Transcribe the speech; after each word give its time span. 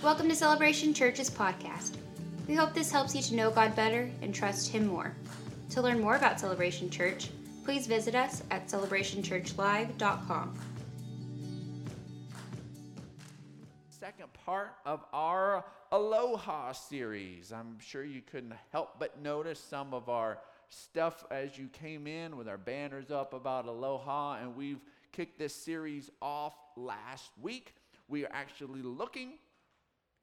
Welcome 0.00 0.28
to 0.28 0.36
Celebration 0.36 0.94
Church's 0.94 1.28
podcast. 1.28 1.96
We 2.46 2.54
hope 2.54 2.72
this 2.72 2.92
helps 2.92 3.16
you 3.16 3.22
to 3.22 3.34
know 3.34 3.50
God 3.50 3.74
better 3.74 4.08
and 4.22 4.32
trust 4.32 4.70
Him 4.70 4.86
more. 4.86 5.12
To 5.70 5.82
learn 5.82 5.98
more 5.98 6.14
about 6.14 6.38
Celebration 6.38 6.88
Church, 6.88 7.30
please 7.64 7.88
visit 7.88 8.14
us 8.14 8.44
at 8.52 8.68
celebrationchurchlive.com. 8.68 10.58
Second 13.90 14.32
part 14.34 14.76
of 14.86 15.04
our 15.12 15.64
Aloha 15.90 16.70
series. 16.70 17.50
I'm 17.52 17.76
sure 17.80 18.04
you 18.04 18.22
couldn't 18.22 18.54
help 18.70 19.00
but 19.00 19.20
notice 19.20 19.58
some 19.58 19.92
of 19.92 20.08
our 20.08 20.38
stuff 20.68 21.24
as 21.32 21.58
you 21.58 21.66
came 21.72 22.06
in 22.06 22.36
with 22.36 22.48
our 22.48 22.56
banners 22.56 23.10
up 23.10 23.34
about 23.34 23.66
Aloha, 23.66 24.38
and 24.40 24.54
we've 24.54 24.80
kicked 25.10 25.40
this 25.40 25.56
series 25.56 26.08
off 26.22 26.54
last 26.76 27.32
week. 27.42 27.74
We 28.06 28.24
are 28.24 28.30
actually 28.32 28.82
looking 28.82 29.38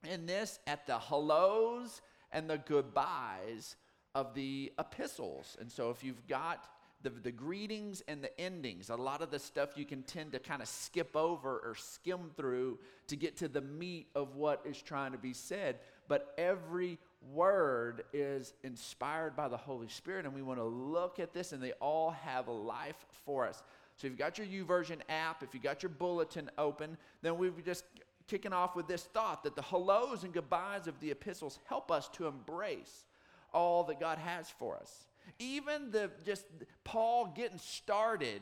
in 0.06 0.26
this 0.26 0.60
at 0.68 0.86
the 0.88 1.00
hellos 1.00 2.02
and 2.32 2.50
the 2.50 2.58
goodbyes 2.58 3.76
of 4.14 4.34
the 4.34 4.72
epistles. 4.80 5.58
And 5.60 5.72
so 5.72 5.90
if 5.90 6.04
you've 6.04 6.26
got 6.28 6.68
the, 7.02 7.10
the 7.10 7.32
greetings 7.32 8.02
and 8.08 8.24
the 8.24 8.40
endings, 8.40 8.90
a 8.90 8.96
lot 8.96 9.22
of 9.22 9.30
the 9.30 9.40
stuff 9.40 9.72
you 9.76 9.86
can 9.86 10.04
tend 10.04 10.32
to 10.32 10.40
kind 10.40 10.62
of 10.62 10.68
skip 10.68 11.16
over 11.16 11.60
or 11.60 11.76
skim 11.76 12.32
through 12.36 12.80
to 13.08 13.16
get 13.16 13.38
to 13.38 13.48
the 13.48 13.62
meat 13.62 14.08
of 14.16 14.36
what 14.36 14.62
is 14.66 14.82
trying 14.82 15.12
to 15.12 15.18
be 15.18 15.34
said. 15.34 15.78
But 16.08 16.34
every 16.38 16.98
word 17.34 18.04
is 18.14 18.54
inspired 18.64 19.36
by 19.36 19.48
the 19.48 19.58
Holy 19.58 19.88
Spirit, 19.88 20.26
and 20.26 20.34
we 20.34 20.42
want 20.42 20.60
to 20.60 20.66
look 20.66 21.20
at 21.20 21.34
this, 21.34 21.52
and 21.52 21.62
they 21.62 21.74
all 21.74 22.12
have 22.12 22.48
a 22.48 22.52
life 22.52 23.06
for 23.26 23.46
us. 23.48 23.64
So 23.98 24.08
if 24.08 24.12
you've 24.12 24.20
got 24.20 24.38
your 24.38 24.48
YouVersion 24.48 25.00
app, 25.10 25.42
if 25.42 25.54
you've 25.54 25.64
got 25.64 25.82
your 25.82 25.90
bulletin 25.90 26.50
open, 26.58 26.98
then 27.22 27.38
we've 27.38 27.64
just 27.64 27.86
kicking 28.28 28.54
off 28.54 28.76
with 28.76 28.88
this 28.88 29.04
thought 29.04 29.44
that 29.44 29.56
the 29.56 29.62
hellos 29.62 30.24
and 30.24 30.34
goodbyes 30.34 30.88
of 30.88 31.00
the 31.00 31.12
epistles 31.12 31.60
help 31.66 31.92
us 31.92 32.10
to 32.10 32.28
embrace 32.28 33.06
all 33.54 33.84
that 33.86 34.00
God 34.00 34.18
has 34.18 34.50
for 34.50 34.76
us. 34.78 35.08
Even 35.40 35.92
the 35.92 36.12
just 36.26 36.46
Paul 36.84 37.34
getting 37.36 37.58
started 37.58 38.42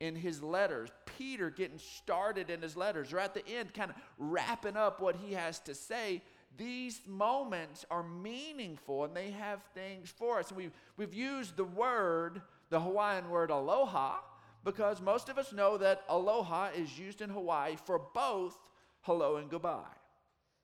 in 0.00 0.16
his 0.16 0.42
letters, 0.42 0.90
Peter 1.16 1.48
getting 1.50 1.78
started 1.78 2.50
in 2.50 2.60
his 2.60 2.76
letters, 2.76 3.12
or 3.12 3.20
at 3.20 3.34
the 3.34 3.46
end, 3.46 3.72
kind 3.72 3.90
of 3.90 3.96
wrapping 4.18 4.76
up 4.76 5.00
what 5.00 5.16
he 5.16 5.34
has 5.34 5.60
to 5.60 5.74
say. 5.74 6.22
These 6.56 7.00
moments 7.06 7.86
are 7.90 8.02
meaningful 8.02 9.04
and 9.04 9.16
they 9.16 9.30
have 9.30 9.62
things 9.74 10.10
for 10.10 10.38
us. 10.38 10.48
And 10.48 10.56
we've, 10.56 10.72
we've 10.96 11.14
used 11.14 11.56
the 11.56 11.64
word, 11.64 12.42
the 12.68 12.80
Hawaiian 12.80 13.30
word 13.30 13.50
aloha, 13.50 14.16
because 14.64 15.00
most 15.00 15.28
of 15.28 15.38
us 15.38 15.52
know 15.52 15.78
that 15.78 16.02
aloha 16.08 16.70
is 16.76 16.98
used 16.98 17.22
in 17.22 17.30
Hawaii 17.30 17.76
for 17.86 18.00
both 18.12 18.58
hello 19.02 19.36
and 19.36 19.50
goodbye. 19.50 19.82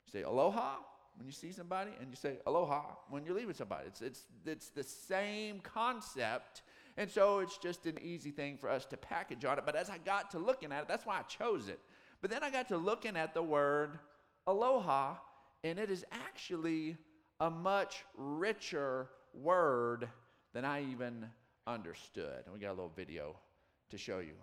You 0.07 0.21
say 0.21 0.23
aloha 0.23 0.77
when 1.17 1.27
you 1.27 1.33
see 1.33 1.53
somebody, 1.53 1.91
and 2.01 2.09
you 2.11 2.17
say 2.17 2.39
aloha 2.47 2.83
when 3.11 3.25
you're 3.25 3.35
leaving 3.35 3.55
somebody. 3.55 3.87
It's, 3.89 4.01
it's, 4.01 4.23
it's 4.47 4.69
the 4.71 4.85
same 4.85 5.61
concept. 5.61 6.63
And 6.97 7.11
so 7.11 7.41
it's 7.41 7.59
just 7.59 7.87
an 7.87 7.99
easy 8.03 8.31
thing 8.31 8.57
for 8.57 8.71
us 8.71 8.85
to 8.87 8.97
package 8.97 9.45
on 9.45 9.59
it. 9.59 9.65
But 9.67 9.77
as 9.77 9.91
I 9.91 9.99
got 9.99 10.31
to 10.33 10.39
looking 10.39 10.73
at 10.73 10.83
it, 10.83 10.89
that's 10.89 11.07
why 11.07 11.19
I 11.19 11.23
chose 11.23 11.69
it. 11.69 11.81
But 12.21 12.31
then 12.31 12.43
I 12.43 12.51
got 12.51 12.69
to 12.69 12.77
looking 12.77 13.17
at 13.17 13.35
the 13.35 13.43
word 13.43 13.99
aloha, 14.47 15.17
and 15.63 15.79
it 15.79 15.91
is 15.91 16.05
actually 16.11 16.97
a 17.41 17.51
much 17.51 18.05
richer 18.17 19.09
word 19.35 20.09
than 20.55 20.65
I 20.65 20.85
even 20.91 21.27
understood. 21.67 22.43
And 22.45 22.55
we 22.55 22.61
got 22.61 22.71
a 22.71 22.79
little 22.79 22.93
video 22.95 23.37
to 23.91 23.99
show 23.99 24.19
you. 24.19 24.35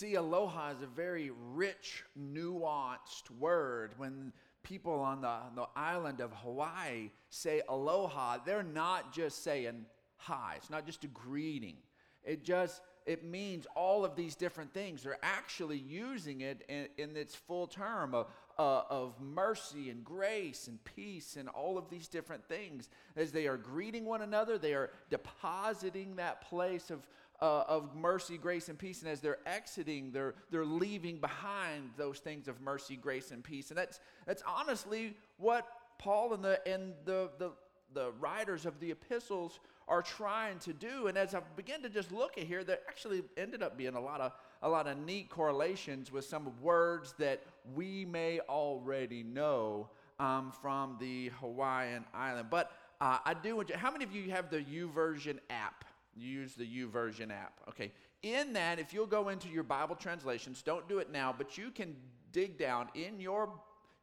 See, 0.00 0.14
aloha 0.14 0.70
is 0.70 0.80
a 0.80 0.86
very 0.86 1.30
rich, 1.52 2.04
nuanced 2.18 3.30
word. 3.38 3.92
When 3.98 4.32
people 4.62 4.94
on 4.94 5.20
the, 5.20 5.36
the 5.54 5.66
island 5.76 6.20
of 6.20 6.32
Hawaii 6.32 7.10
say 7.28 7.60
aloha, 7.68 8.38
they're 8.46 8.62
not 8.62 9.12
just 9.12 9.44
saying 9.44 9.84
hi. 10.16 10.54
It's 10.56 10.70
not 10.70 10.86
just 10.86 11.04
a 11.04 11.06
greeting. 11.06 11.76
It 12.24 12.44
just 12.44 12.80
it 13.04 13.24
means 13.24 13.66
all 13.74 14.04
of 14.04 14.16
these 14.16 14.36
different 14.36 14.72
things. 14.72 15.02
They're 15.02 15.18
actually 15.22 15.78
using 15.78 16.42
it 16.42 16.62
in, 16.68 16.86
in 16.96 17.16
its 17.16 17.34
full 17.34 17.66
term 17.66 18.14
of, 18.14 18.28
uh, 18.58 18.82
of 18.88 19.20
mercy 19.20 19.90
and 19.90 20.04
grace 20.04 20.68
and 20.68 20.82
peace 20.84 21.36
and 21.36 21.48
all 21.48 21.76
of 21.76 21.90
these 21.90 22.08
different 22.08 22.46
things. 22.46 22.88
As 23.16 23.32
they 23.32 23.46
are 23.46 23.56
greeting 23.56 24.04
one 24.04 24.22
another, 24.22 24.58
they 24.58 24.74
are 24.74 24.90
depositing 25.10 26.16
that 26.16 26.42
place 26.42 26.90
of, 26.90 27.06
uh, 27.42 27.64
of 27.68 27.94
mercy, 27.94 28.36
grace, 28.36 28.68
and 28.68 28.78
peace. 28.78 29.02
And 29.02 29.10
as 29.10 29.20
they're 29.20 29.38
exiting, 29.46 30.12
they're, 30.12 30.34
they're 30.50 30.64
leaving 30.64 31.18
behind 31.18 31.90
those 31.96 32.18
things 32.18 32.48
of 32.48 32.60
mercy, 32.60 32.96
grace, 32.96 33.30
and 33.30 33.42
peace. 33.42 33.70
And 33.70 33.78
that's, 33.78 34.00
that's 34.26 34.42
honestly 34.46 35.16
what 35.38 35.66
Paul 35.98 36.34
and 36.34 36.44
the, 36.44 36.66
and 36.66 36.92
the, 37.04 37.30
the, 37.38 37.52
the 37.94 38.12
writers 38.20 38.66
of 38.66 38.78
the 38.80 38.90
epistles 38.90 39.60
are 39.88 40.02
trying 40.02 40.58
to 40.60 40.72
do. 40.72 41.08
And 41.08 41.18
as 41.18 41.34
I 41.34 41.40
begin 41.56 41.82
to 41.82 41.88
just 41.88 42.12
look 42.12 42.38
at 42.38 42.44
here, 42.44 42.62
there 42.62 42.78
actually 42.88 43.22
ended 43.36 43.62
up 43.62 43.76
being 43.76 43.94
a 43.94 44.00
lot 44.00 44.20
of 44.20 44.32
a 44.62 44.68
lot 44.68 44.86
of 44.86 44.98
neat 44.98 45.30
correlations 45.30 46.12
with 46.12 46.24
some 46.24 46.52
words 46.60 47.14
that 47.18 47.42
we 47.74 48.04
may 48.04 48.40
already 48.40 49.22
know 49.22 49.88
um, 50.18 50.52
from 50.60 50.96
the 51.00 51.30
Hawaiian 51.40 52.04
island. 52.12 52.48
But 52.50 52.70
uh, 53.00 53.18
I 53.24 53.34
do 53.34 53.56
want 53.56 53.70
you. 53.70 53.76
How 53.76 53.90
many 53.90 54.04
of 54.04 54.14
you 54.14 54.30
have 54.30 54.50
the 54.50 54.58
YouVersion 54.58 55.38
app? 55.48 55.84
Use 56.16 56.54
the 56.54 56.64
YouVersion 56.64 57.30
app. 57.30 57.60
Okay. 57.68 57.92
In 58.22 58.52
that, 58.52 58.78
if 58.78 58.92
you'll 58.92 59.06
go 59.06 59.28
into 59.28 59.48
your 59.48 59.62
Bible 59.62 59.96
translations, 59.96 60.62
don't 60.62 60.88
do 60.88 60.98
it 60.98 61.10
now, 61.10 61.34
but 61.36 61.56
you 61.56 61.70
can 61.70 61.96
dig 62.32 62.58
down 62.58 62.88
in 62.94 63.18
your 63.20 63.48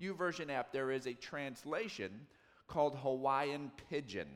YouVersion 0.01 0.49
app. 0.49 0.71
There 0.71 0.91
is 0.91 1.05
a 1.05 1.13
translation 1.13 2.11
called 2.67 2.97
Hawaiian 2.97 3.71
Pidgin. 3.91 4.27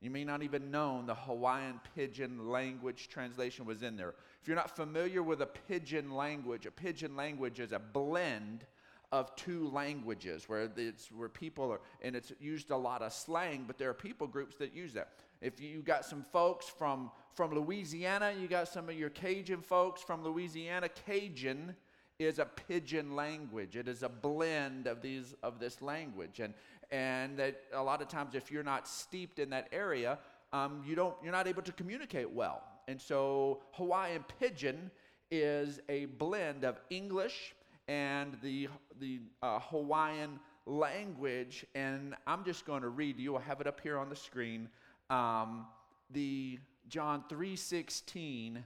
You 0.00 0.10
may 0.10 0.24
not 0.24 0.42
even 0.42 0.70
know 0.70 1.02
the 1.04 1.14
Hawaiian 1.14 1.80
Pidgin 1.96 2.48
language 2.48 3.08
translation 3.08 3.64
was 3.64 3.82
in 3.82 3.96
there. 3.96 4.14
If 4.40 4.46
you're 4.46 4.56
not 4.56 4.76
familiar 4.76 5.22
with 5.22 5.40
a 5.42 5.46
Pidgin 5.46 6.12
language, 6.12 6.66
a 6.66 6.70
Pidgin 6.70 7.16
language 7.16 7.58
is 7.60 7.72
a 7.72 7.78
blend 7.78 8.64
of 9.12 9.34
two 9.36 9.68
languages 9.70 10.48
where 10.48 10.70
it's 10.76 11.10
where 11.12 11.28
people 11.28 11.70
are 11.70 11.80
and 12.02 12.16
it's 12.16 12.32
used 12.40 12.70
a 12.70 12.76
lot 12.76 13.02
of 13.02 13.12
slang 13.12 13.64
but 13.64 13.78
there 13.78 13.88
are 13.88 13.94
people 13.94 14.26
groups 14.26 14.56
that 14.56 14.74
use 14.74 14.92
that 14.94 15.10
if 15.40 15.60
you 15.60 15.82
got 15.82 16.04
some 16.04 16.22
folks 16.22 16.66
from, 16.68 17.10
from 17.34 17.54
Louisiana, 17.54 18.32
you 18.38 18.48
got 18.48 18.68
some 18.68 18.88
of 18.88 18.94
your 18.96 19.10
Cajun 19.10 19.60
folks 19.60 20.02
from 20.02 20.24
Louisiana. 20.24 20.88
Cajun 20.88 21.74
is 22.18 22.38
a 22.38 22.46
pidgin 22.46 23.14
language. 23.14 23.76
It 23.76 23.88
is 23.88 24.02
a 24.02 24.08
blend 24.08 24.86
of 24.86 25.02
these 25.02 25.34
of 25.42 25.58
this 25.58 25.82
language, 25.82 26.40
and 26.40 26.54
and 26.90 27.38
that 27.38 27.62
a 27.72 27.82
lot 27.82 28.00
of 28.00 28.08
times, 28.08 28.34
if 28.34 28.50
you're 28.50 28.62
not 28.62 28.88
steeped 28.88 29.38
in 29.38 29.50
that 29.50 29.68
area, 29.72 30.18
um, 30.52 30.82
you 30.86 30.94
don't 30.94 31.14
you're 31.22 31.32
not 31.32 31.46
able 31.46 31.62
to 31.62 31.72
communicate 31.72 32.30
well. 32.30 32.62
And 32.88 33.00
so 33.00 33.62
Hawaiian 33.72 34.24
pidgin 34.40 34.90
is 35.30 35.80
a 35.88 36.06
blend 36.06 36.64
of 36.64 36.80
English 36.90 37.54
and 37.88 38.36
the 38.42 38.68
the 39.00 39.20
uh, 39.42 39.58
Hawaiian 39.58 40.38
language. 40.64 41.66
And 41.74 42.14
I'm 42.26 42.44
just 42.44 42.64
going 42.64 42.82
to 42.82 42.88
read 42.88 43.18
you. 43.18 43.36
I 43.36 43.42
have 43.42 43.60
it 43.60 43.66
up 43.66 43.80
here 43.80 43.98
on 43.98 44.08
the 44.08 44.16
screen 44.16 44.68
um, 45.10 45.66
the 46.10 46.58
John 46.88 47.24
3:16 47.28 48.62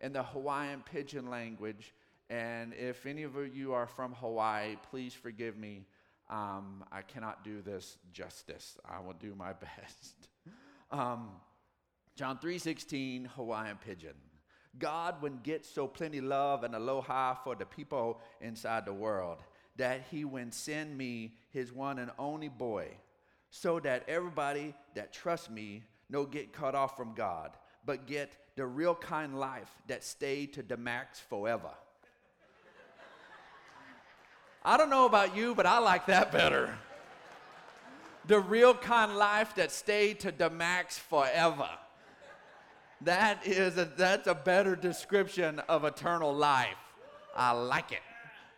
in 0.00 0.12
the 0.12 0.22
Hawaiian 0.22 0.82
pidgin 0.82 1.30
language. 1.30 1.94
And 2.30 2.72
if 2.74 3.06
any 3.06 3.24
of 3.24 3.36
you 3.54 3.72
are 3.74 3.86
from 3.86 4.14
Hawaii, 4.14 4.76
please 4.90 5.14
forgive 5.14 5.56
me. 5.56 5.86
Um, 6.30 6.84
I 6.90 7.02
cannot 7.02 7.44
do 7.44 7.60
this 7.60 7.98
justice. 8.12 8.78
I 8.84 9.00
will 9.00 9.14
do 9.14 9.34
my 9.34 9.52
best. 9.52 10.28
Um, 10.90 11.30
John 12.16 12.38
3:16 12.38 13.26
Hawaiian 13.28 13.78
pidgin. 13.78 14.14
God 14.78 15.20
would 15.20 15.42
get 15.42 15.66
so 15.66 15.86
plenty 15.86 16.20
love 16.20 16.64
and 16.64 16.74
aloha 16.74 17.34
for 17.34 17.54
the 17.54 17.66
people 17.66 18.20
inside 18.40 18.86
the 18.86 18.92
world 18.92 19.38
that 19.76 20.02
he 20.10 20.24
would 20.24 20.52
send 20.52 20.96
me 20.96 21.34
his 21.50 21.72
one 21.72 21.98
and 21.98 22.10
only 22.18 22.48
boy 22.48 22.88
so 23.50 23.80
that 23.80 24.04
everybody 24.08 24.74
that 24.94 25.12
trusts 25.12 25.50
me 25.50 25.82
no 26.12 26.26
get 26.26 26.52
cut 26.52 26.74
off 26.74 26.94
from 26.96 27.14
God, 27.14 27.52
but 27.86 28.06
get 28.06 28.36
the 28.54 28.66
real 28.66 28.94
kind 28.94 29.40
life 29.40 29.70
that 29.88 30.04
stay 30.04 30.44
to 30.46 30.62
the 30.62 30.76
max 30.76 31.18
forever. 31.18 31.70
I 34.62 34.76
don't 34.76 34.90
know 34.90 35.06
about 35.06 35.34
you, 35.34 35.54
but 35.54 35.64
I 35.64 35.78
like 35.78 36.06
that 36.06 36.30
better. 36.30 36.78
The 38.26 38.38
real 38.38 38.74
kind 38.74 39.16
life 39.16 39.54
that 39.56 39.72
stay 39.72 40.12
to 40.14 40.30
the 40.30 40.50
max 40.50 40.98
forever. 40.98 41.68
That 43.00 43.44
is 43.46 43.78
a, 43.78 43.86
that's 43.96 44.28
a 44.28 44.34
better 44.34 44.76
description 44.76 45.60
of 45.60 45.84
eternal 45.84 46.32
life. 46.32 46.76
I 47.34 47.52
like 47.52 47.90
it. 47.90 48.02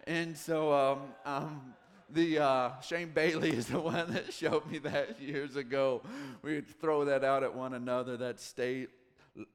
And 0.06 0.36
so 0.36 0.74
um, 0.74 0.98
um, 1.24 1.74
the 2.14 2.38
uh, 2.38 2.80
Shane 2.80 3.10
Bailey 3.10 3.50
is 3.50 3.66
the 3.66 3.80
one 3.94 4.12
that 4.12 4.32
showed 4.32 4.70
me 4.70 4.78
that 4.78 5.20
years 5.20 5.56
ago. 5.56 6.02
We 6.42 6.54
would 6.54 6.68
throw 6.80 7.04
that 7.04 7.24
out 7.24 7.42
at 7.42 7.54
one 7.54 7.74
another. 7.74 8.16
That 8.16 8.40
stay, 8.40 8.86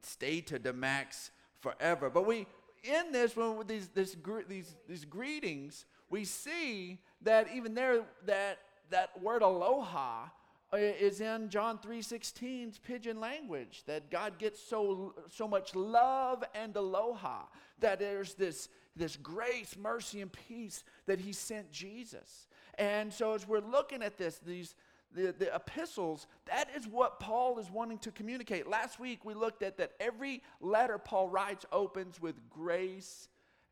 stay 0.01 0.41
to 0.41 0.59
the 0.59 0.73
max 0.73 1.31
forever. 1.59 2.09
But 2.09 2.25
we 2.27 2.45
in 2.83 3.11
this 3.11 3.35
when 3.35 3.65
these 3.67 3.87
this, 3.89 4.15
these 4.47 4.75
these 4.87 5.05
greetings, 5.05 5.85
we 6.09 6.25
see 6.25 6.99
that 7.21 7.47
even 7.53 7.73
there, 7.73 8.01
that, 8.25 8.59
that 8.89 9.21
word 9.21 9.41
aloha 9.41 10.25
uh, 10.71 10.77
is 10.77 11.21
in 11.21 11.49
John 11.49 11.77
3:16's 11.79 12.77
pidgin 12.77 13.19
language 13.19 13.83
that 13.87 14.11
God 14.11 14.37
gets 14.37 14.61
so 14.61 15.13
so 15.29 15.47
much 15.47 15.75
love 15.75 16.43
and 16.53 16.75
aloha 16.75 17.43
that 17.79 17.99
there's 17.99 18.33
this 18.35 18.69
this 18.95 19.15
grace, 19.15 19.75
mercy 19.77 20.21
and 20.21 20.31
peace 20.31 20.83
that 21.05 21.19
he 21.19 21.33
sent 21.33 21.71
Jesus. 21.71 22.47
And 22.79 23.13
so 23.13 23.33
as 23.33 23.45
we're 23.45 23.59
looking 23.59 24.01
at 24.01 24.17
this 24.17 24.39
these 24.39 24.73
the, 25.13 25.33
the 25.37 25.53
epistles, 25.53 26.27
that 26.45 26.69
is 26.75 26.87
what 26.87 27.19
Paul 27.19 27.57
is 27.57 27.69
wanting 27.69 27.97
to 27.99 28.11
communicate. 28.11 28.67
Last 28.67 28.99
week 28.99 29.25
we 29.25 29.33
looked 29.33 29.63
at 29.63 29.77
that 29.77 29.91
every 29.99 30.43
letter 30.61 30.97
Paul 30.97 31.29
writes 31.29 31.65
opens 31.71 32.21
with 32.21 32.35
grace 32.49 33.27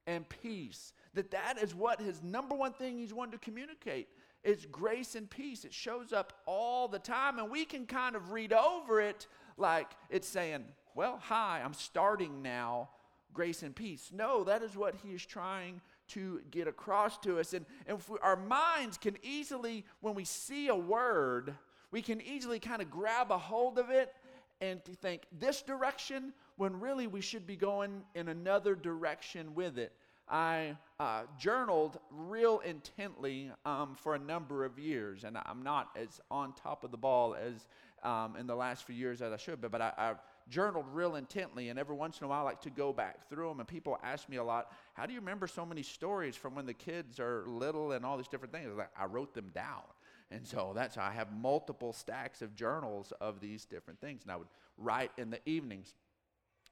and 0.08 0.28
peace. 0.28 0.94
That 1.14 1.32
that 1.32 1.62
is 1.62 1.74
what 1.74 2.02
his 2.02 2.22
number 2.22 2.56
one 2.56 2.74
thing 2.74 2.98
he's 2.98 3.14
wanting 3.14 3.40
to 3.40 3.44
communicate. 3.46 4.10
is 4.44 4.66
grace 4.66 5.16
and 5.16 5.30
peace. 5.30 5.64
It 5.64 5.74
shows 5.74 6.12
up 6.12 6.34
all 6.46 6.88
the 6.88 7.00
time, 7.00 7.40
and 7.40 7.50
we 7.50 7.66
can 7.66 7.86
kind 7.86 8.16
of 8.16 8.32
read 8.32 8.54
over 8.54 9.00
it 9.00 9.28
like 9.58 9.92
it's 10.10 10.28
saying, 10.28 10.66
Well, 10.96 11.20
hi, 11.22 11.62
I'm 11.64 11.74
starting 11.74 12.42
now, 12.42 12.90
grace 13.34 13.64
and 13.64 13.76
peace. 13.76 14.12
No, 14.14 14.44
that 14.44 14.64
is 14.64 14.76
what 14.76 14.96
he 15.04 15.14
is 15.14 15.26
trying 15.26 15.82
to 16.10 16.42
get 16.52 16.68
across 16.68 17.18
to 17.20 17.40
us. 17.40 17.54
And, 17.54 17.66
and 17.88 18.00
we, 18.10 18.18
our 18.22 18.36
minds 18.36 18.98
can 18.98 19.18
easily, 19.24 19.86
when 20.02 20.16
we 20.16 20.24
see 20.24 20.68
a 20.68 20.76
word, 20.76 21.54
we 21.92 22.02
can 22.02 22.22
easily 22.22 22.60
kind 22.60 22.82
of 22.82 22.90
grab 22.90 23.32
a 23.32 23.38
hold 23.38 23.78
of 23.78 23.90
it 23.90 24.14
and 24.60 24.84
to 24.86 24.92
think 24.94 25.24
this 25.40 25.62
direction 25.62 26.34
when 26.56 26.80
really 26.80 27.08
we 27.08 27.22
should 27.22 27.46
be 27.46 27.56
going 27.56 28.04
in 28.16 28.28
another 28.28 28.76
direction 28.76 29.54
with 29.54 29.78
it. 29.78 29.94
I 30.30 30.76
uh, 31.00 31.24
journaled 31.40 32.00
real 32.12 32.60
intently 32.60 33.50
um, 33.66 33.96
for 33.96 34.16
a 34.16 34.20
number 34.20 34.66
of 34.66 34.78
years, 34.78 35.24
and 35.24 35.38
I'm 35.46 35.64
not 35.64 35.90
as 35.96 36.20
on 36.30 36.54
top 36.54 36.84
of 36.84 36.92
the 36.92 36.98
ball 36.98 37.36
as 37.36 37.68
um, 38.08 38.38
in 38.38 38.48
the 38.48 38.56
last 38.56 38.86
few 38.86 38.96
years 38.96 39.22
as 39.22 39.34
I 39.34 39.38
should 39.38 39.60
be, 39.60 39.68
but 39.68 39.82
I, 39.82 39.92
I 39.98 40.14
journaled 40.50 40.86
real 40.94 41.16
intently, 41.16 41.68
and 41.68 41.78
every 41.78 41.96
once 41.96 42.20
in 42.20 42.26
a 42.26 42.28
while 42.30 42.40
I 42.40 42.44
like 42.44 42.62
to 42.62 42.70
go 42.70 42.94
back 42.94 43.30
through 43.30 43.50
them. 43.50 43.60
And 43.60 43.68
people 43.68 44.00
ask 44.02 44.30
me 44.30 44.38
a 44.38 44.44
lot, 44.44 44.72
"How 44.94 45.06
do 45.06 45.14
you 45.14 45.20
remember 45.20 45.46
so 45.46 45.66
many 45.66 45.84
stories 45.84 46.38
from 46.38 46.56
when 46.56 46.66
the 46.66 46.74
kids 46.74 47.20
are 47.20 47.44
little 47.48 47.92
and 47.92 48.06
all 48.06 48.16
these 48.16 48.30
different 48.30 48.54
things?" 48.54 48.70
Like 48.78 48.92
I 48.98 49.06
wrote 49.06 49.34
them 49.34 49.52
down, 49.54 49.84
and 50.32 50.48
so 50.48 50.72
that's 50.74 50.96
how 50.96 51.04
I 51.04 51.12
have 51.12 51.34
multiple 51.34 51.92
stacks 51.92 52.42
of 52.42 52.56
journals 52.56 53.12
of 53.20 53.42
these 53.42 53.66
different 53.66 54.00
things, 54.00 54.24
and 54.24 54.32
I 54.32 54.38
would 54.38 54.48
write 54.78 55.12
in 55.18 55.30
the 55.30 55.42
evenings. 55.46 55.94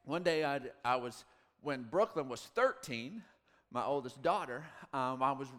One 0.06 0.24
day 0.24 0.46
i 0.46 0.62
I 0.86 0.96
was 0.96 1.26
when 1.62 1.84
Brooklyn 1.84 2.30
was 2.30 2.42
13 2.42 3.22
my 3.72 3.84
oldest 3.84 4.22
daughter, 4.22 4.64
um, 4.94 5.22
I 5.22 5.34
was 5.34 5.50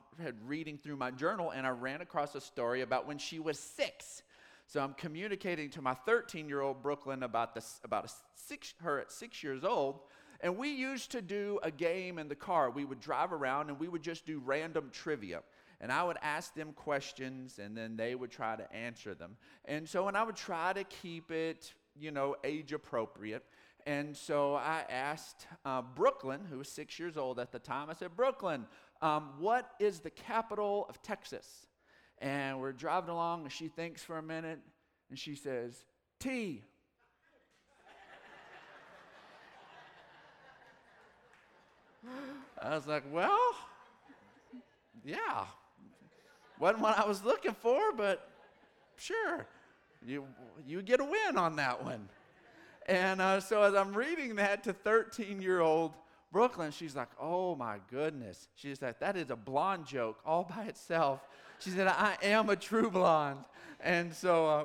reading 0.46 0.78
through 0.78 0.96
my 0.96 1.10
journal 1.10 1.50
and 1.50 1.66
I 1.66 1.70
ran 1.70 2.00
across 2.00 2.34
a 2.34 2.40
story 2.40 2.80
about 2.80 3.06
when 3.06 3.18
she 3.18 3.38
was 3.38 3.58
six. 3.58 4.22
So 4.66 4.80
I'm 4.80 4.94
communicating 4.94 5.70
to 5.70 5.82
my 5.82 5.94
13 5.94 6.48
year 6.48 6.60
old 6.60 6.82
Brooklyn 6.82 7.22
about, 7.22 7.54
this, 7.54 7.80
about 7.84 8.10
six, 8.34 8.74
her 8.82 9.00
at 9.00 9.12
six 9.12 9.42
years 9.42 9.64
old. 9.64 10.00
And 10.40 10.58
we 10.58 10.70
used 10.70 11.12
to 11.12 11.22
do 11.22 11.58
a 11.62 11.70
game 11.70 12.18
in 12.18 12.28
the 12.28 12.34
car. 12.34 12.70
We 12.70 12.84
would 12.84 13.00
drive 13.00 13.32
around 13.32 13.70
and 13.70 13.78
we 13.78 13.88
would 13.88 14.02
just 14.02 14.26
do 14.26 14.42
random 14.44 14.90
trivia. 14.92 15.42
And 15.80 15.92
I 15.92 16.02
would 16.02 16.16
ask 16.20 16.54
them 16.54 16.72
questions 16.72 17.58
and 17.58 17.76
then 17.76 17.96
they 17.96 18.14
would 18.14 18.30
try 18.30 18.56
to 18.56 18.70
answer 18.72 19.14
them. 19.14 19.36
And 19.64 19.88
so, 19.88 20.08
and 20.08 20.16
I 20.16 20.24
would 20.24 20.36
try 20.36 20.72
to 20.72 20.84
keep 20.84 21.30
it, 21.30 21.72
you 21.98 22.10
know, 22.10 22.34
age 22.44 22.72
appropriate. 22.72 23.44
And 23.86 24.16
so 24.16 24.56
I 24.56 24.84
asked 24.90 25.46
uh, 25.64 25.82
Brooklyn, 25.82 26.40
who 26.50 26.58
was 26.58 26.68
six 26.68 26.98
years 26.98 27.16
old 27.16 27.38
at 27.38 27.52
the 27.52 27.60
time, 27.60 27.88
I 27.88 27.92
said, 27.92 28.16
Brooklyn, 28.16 28.66
um, 29.00 29.34
what 29.38 29.70
is 29.78 30.00
the 30.00 30.10
capital 30.10 30.86
of 30.88 31.00
Texas? 31.02 31.66
And 32.18 32.60
we're 32.60 32.72
driving 32.72 33.10
along, 33.10 33.42
and 33.42 33.52
she 33.52 33.68
thinks 33.68 34.02
for 34.02 34.18
a 34.18 34.22
minute, 34.22 34.58
and 35.10 35.18
she 35.18 35.34
says, 35.34 35.84
T. 36.18 36.62
I 42.62 42.70
was 42.74 42.86
like, 42.86 43.02
well, 43.12 43.38
yeah. 45.04 45.44
Wasn't 46.58 46.80
what 46.80 46.98
I 46.98 47.06
was 47.06 47.22
looking 47.22 47.54
for, 47.54 47.92
but 47.92 48.30
sure. 48.96 49.46
You, 50.04 50.24
you 50.66 50.82
get 50.82 51.00
a 51.00 51.04
win 51.04 51.36
on 51.36 51.56
that 51.56 51.84
one. 51.84 52.08
And 52.86 53.20
uh, 53.20 53.40
so 53.40 53.62
as 53.62 53.74
I'm 53.74 53.92
reading 53.92 54.36
that 54.36 54.64
to 54.64 54.72
13 54.72 55.42
year 55.42 55.60
old 55.60 55.92
Brooklyn, 56.36 56.70
she's 56.70 56.94
like, 56.94 57.08
oh 57.18 57.56
my 57.56 57.78
goodness. 57.90 58.48
She's 58.56 58.82
like, 58.82 58.98
that 58.98 59.16
is 59.16 59.30
a 59.30 59.36
blonde 59.36 59.86
joke 59.86 60.18
all 60.22 60.44
by 60.44 60.64
itself. 60.64 61.26
She 61.60 61.70
said, 61.70 61.88
I 61.88 62.18
am 62.22 62.50
a 62.50 62.56
true 62.56 62.90
blonde. 62.90 63.42
And 63.80 64.12
so, 64.12 64.46
uh, 64.46 64.64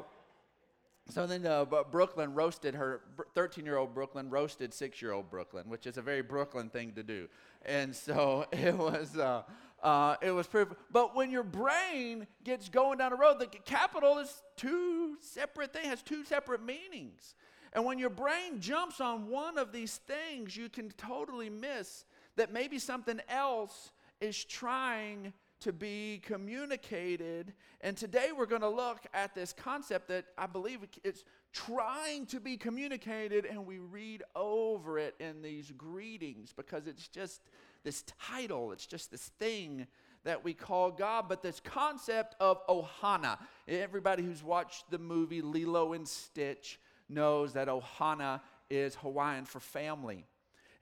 so 1.07 1.25
then 1.25 1.45
uh, 1.45 1.63
Brooklyn 1.89 2.33
roasted 2.33 2.75
her, 2.75 2.99
13 3.35 3.63
year 3.63 3.77
old 3.77 3.93
Brooklyn 3.93 4.29
roasted 4.29 4.73
six 4.73 5.01
year 5.01 5.13
old 5.13 5.29
Brooklyn, 5.29 5.69
which 5.69 5.87
is 5.87 5.95
a 5.95 6.01
very 6.01 6.21
Brooklyn 6.21 6.67
thing 6.67 6.91
to 6.91 7.03
do. 7.03 7.29
And 7.65 7.95
so 7.95 8.47
it 8.51 8.77
was. 8.77 9.17
Uh, 9.17 9.43
uh, 9.81 10.15
it 10.21 10.29
was 10.29 10.45
pretty, 10.45 10.69
but 10.91 11.15
when 11.15 11.31
your 11.31 11.41
brain 11.41 12.27
gets 12.43 12.69
going 12.69 12.99
down 12.99 13.09
the 13.09 13.17
road, 13.17 13.39
the 13.39 13.47
capital 13.47 14.19
is 14.19 14.43
two 14.55 15.15
separate 15.21 15.73
things, 15.73 15.87
has 15.87 16.03
two 16.03 16.23
separate 16.23 16.63
meanings. 16.63 17.33
And 17.73 17.85
when 17.85 17.99
your 17.99 18.09
brain 18.09 18.59
jumps 18.59 18.99
on 18.99 19.29
one 19.29 19.57
of 19.57 19.71
these 19.71 19.97
things, 19.97 20.57
you 20.57 20.69
can 20.69 20.91
totally 20.91 21.49
miss 21.49 22.05
that 22.35 22.51
maybe 22.51 22.79
something 22.79 23.19
else 23.29 23.91
is 24.19 24.43
trying 24.43 25.33
to 25.61 25.71
be 25.71 26.21
communicated. 26.25 27.53
And 27.81 27.95
today 27.95 28.29
we're 28.35 28.45
going 28.45 28.61
to 28.61 28.69
look 28.69 28.99
at 29.13 29.33
this 29.35 29.53
concept 29.53 30.07
that 30.09 30.25
I 30.37 30.47
believe 30.47 30.79
it's 31.03 31.23
trying 31.53 32.25
to 32.27 32.39
be 32.39 32.57
communicated, 32.57 33.45
and 33.45 33.65
we 33.65 33.77
read 33.77 34.23
over 34.35 34.97
it 34.97 35.15
in 35.19 35.41
these 35.41 35.71
greetings 35.71 36.53
because 36.55 36.87
it's 36.87 37.07
just 37.07 37.41
this 37.83 38.03
title, 38.31 38.71
it's 38.71 38.85
just 38.85 39.11
this 39.11 39.31
thing 39.39 39.87
that 40.23 40.43
we 40.43 40.53
call 40.53 40.91
God, 40.91 41.25
but 41.27 41.41
this 41.41 41.59
concept 41.59 42.35
of 42.39 42.65
ohana. 42.67 43.37
Everybody 43.67 44.23
who's 44.23 44.43
watched 44.43 44.89
the 44.91 44.99
movie 44.99 45.41
Lilo 45.41 45.93
and 45.93 46.07
Stitch 46.07 46.79
knows 47.11 47.53
that 47.53 47.67
ohana 47.67 48.41
is 48.69 48.95
Hawaiian 48.95 49.45
for 49.45 49.59
family. 49.59 50.25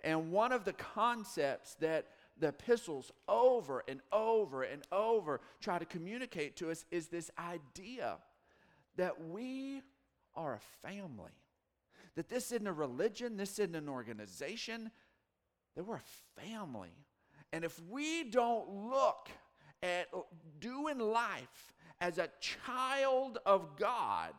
And 0.02 0.32
one 0.32 0.52
of 0.52 0.64
the 0.64 0.74
concepts 0.74 1.76
that 1.76 2.08
the 2.40 2.50
epistles 2.50 3.12
over 3.28 3.84
and 3.88 4.00
over 4.12 4.64
and 4.64 4.82
over 4.92 5.42
try 5.60 5.78
to 5.78 5.86
communicate 5.86 6.56
to 6.58 6.72
us 6.72 6.86
is 6.90 7.08
this 7.08 7.30
idea 7.38 8.18
that 8.96 9.26
we 9.28 9.82
are 10.36 10.54
a 10.56 10.88
family. 10.88 11.32
That 12.16 12.30
this 12.30 12.52
isn't 12.52 12.68
a 12.68 12.74
religion, 12.74 13.38
this 13.38 13.60
isn't 13.60 13.76
an 13.76 13.90
organization, 13.90 14.92
that 15.76 15.84
we're 15.84 15.96
a 15.96 16.42
family. 16.42 16.94
And 17.52 17.64
if 17.66 17.80
we 17.90 18.24
don't 18.24 18.70
look 18.90 19.30
at 19.82 20.08
doing 20.60 21.00
life 21.00 21.74
as 22.00 22.18
a 22.18 22.30
child 22.40 23.40
of 23.46 23.78
God, 23.78 24.34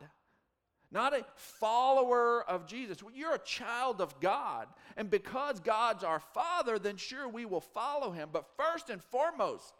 not 0.91 1.13
a 1.13 1.25
follower 1.35 2.43
of 2.43 2.67
Jesus. 2.67 2.97
You're 3.13 3.35
a 3.35 3.39
child 3.39 4.01
of 4.01 4.19
God. 4.19 4.67
And 4.97 5.09
because 5.09 5.59
God's 5.59 6.03
our 6.03 6.19
Father, 6.19 6.77
then 6.77 6.97
sure 6.97 7.27
we 7.27 7.45
will 7.45 7.61
follow 7.61 8.11
Him. 8.11 8.29
But 8.31 8.45
first 8.57 8.89
and 8.89 9.01
foremost, 9.01 9.73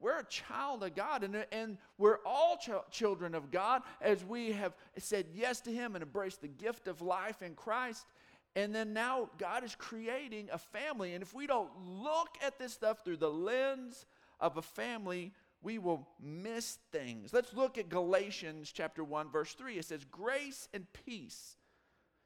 we're 0.00 0.20
a 0.20 0.24
child 0.24 0.84
of 0.84 0.94
God, 0.94 1.24
and, 1.24 1.44
and 1.50 1.78
we're 1.96 2.18
all 2.24 2.56
ch- 2.56 2.70
children 2.92 3.34
of 3.34 3.50
God 3.50 3.82
as 4.00 4.24
we 4.24 4.52
have 4.52 4.74
said 4.98 5.26
yes 5.34 5.60
to 5.62 5.72
Him 5.72 5.96
and 5.96 6.02
embraced 6.02 6.40
the 6.42 6.48
gift 6.48 6.86
of 6.86 7.00
life 7.00 7.42
in 7.42 7.54
Christ. 7.54 8.06
And 8.54 8.74
then 8.74 8.92
now 8.92 9.30
God 9.38 9.64
is 9.64 9.74
creating 9.74 10.48
a 10.52 10.58
family. 10.58 11.14
And 11.14 11.22
if 11.22 11.34
we 11.34 11.46
don't 11.46 11.70
look 11.84 12.28
at 12.44 12.58
this 12.58 12.72
stuff 12.72 13.04
through 13.04 13.16
the 13.16 13.30
lens 13.30 14.06
of 14.40 14.56
a 14.56 14.62
family, 14.62 15.32
we 15.62 15.78
will 15.78 16.06
miss 16.20 16.78
things. 16.92 17.32
Let's 17.32 17.52
look 17.54 17.78
at 17.78 17.88
Galatians 17.88 18.70
chapter 18.72 19.02
1 19.02 19.30
verse 19.30 19.52
3. 19.54 19.78
It 19.78 19.84
says 19.84 20.04
grace 20.04 20.68
and 20.72 20.86
peace 21.04 21.56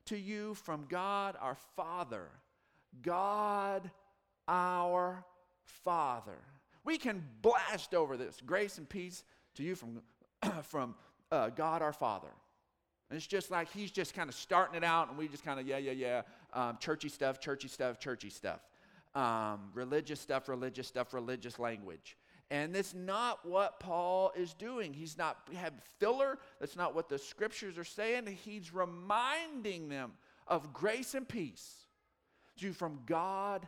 to 0.07 0.17
you 0.17 0.55
from 0.55 0.87
God 0.89 1.37
our 1.41 1.57
Father. 1.77 2.29
God 3.03 3.91
our 4.49 5.25
Father. 5.85 6.39
We 6.85 6.99
can 6.99 7.25
blast 7.41 7.95
over 7.95 8.17
this. 8.17 8.39
Grace 8.45 8.79
and 8.79 8.89
peace 8.89 9.25
to 9.55 9.63
you 9.63 9.75
from 9.75 10.03
from 10.65 10.95
uh, 11.31 11.49
God 11.51 11.83
our 11.83 11.93
Father. 11.93 12.29
And 13.09 13.17
it's 13.17 13.27
just 13.27 13.51
like 13.51 13.71
he's 13.73 13.91
just 13.91 14.15
kind 14.15 14.29
of 14.29 14.35
starting 14.35 14.75
it 14.75 14.85
out, 14.85 15.11
and 15.11 15.19
we 15.19 15.29
just 15.29 15.45
kind 15.45 15.61
of, 15.61 15.67
yeah, 15.67 15.77
yeah, 15.77 15.93
yeah, 15.93 16.23
um, 16.55 16.79
churchy 16.81 17.11
stuff, 17.11 17.41
churchy 17.41 17.69
stuff, 17.69 17.99
churchy 17.99 18.31
stuff. 18.31 18.61
Um, 19.15 19.71
religious 19.75 20.19
stuff, 20.19 20.49
religious 20.49 20.89
stuff, 20.89 21.13
religious 21.13 21.59
language. 21.59 22.17
And 22.53 22.75
that's 22.75 22.93
not 22.93 23.47
what 23.47 23.81
Paul 23.81 24.31
is 24.37 24.53
doing. 24.53 24.93
He's 24.93 25.17
not 25.17 25.39
have 25.57 25.73
filler. 25.99 26.39
That's 26.61 26.77
not 26.77 26.95
what 26.95 27.09
the 27.09 27.17
scriptures 27.17 27.79
are 27.79 27.85
saying. 27.85 28.27
He's 28.27 28.75
reminding 28.75 29.89
them 29.89 30.13
of 30.47 30.71
grace 30.75 31.15
and 31.15 31.27
peace 31.27 31.87
to 32.59 32.75
from 32.75 33.01
God 33.07 33.67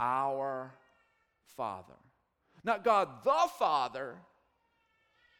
our 0.00 0.74
Father. 1.56 1.94
Not 2.64 2.82
God 2.82 3.08
the 3.22 3.48
Father, 3.56 4.16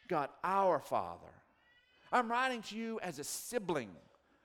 God 0.07 0.29
our 0.41 0.79
Father. 0.79 1.33
I'm 2.13 2.31
writing 2.31 2.61
to 2.61 2.77
you 2.77 2.97
as 3.03 3.19
a 3.19 3.25
sibling. 3.25 3.89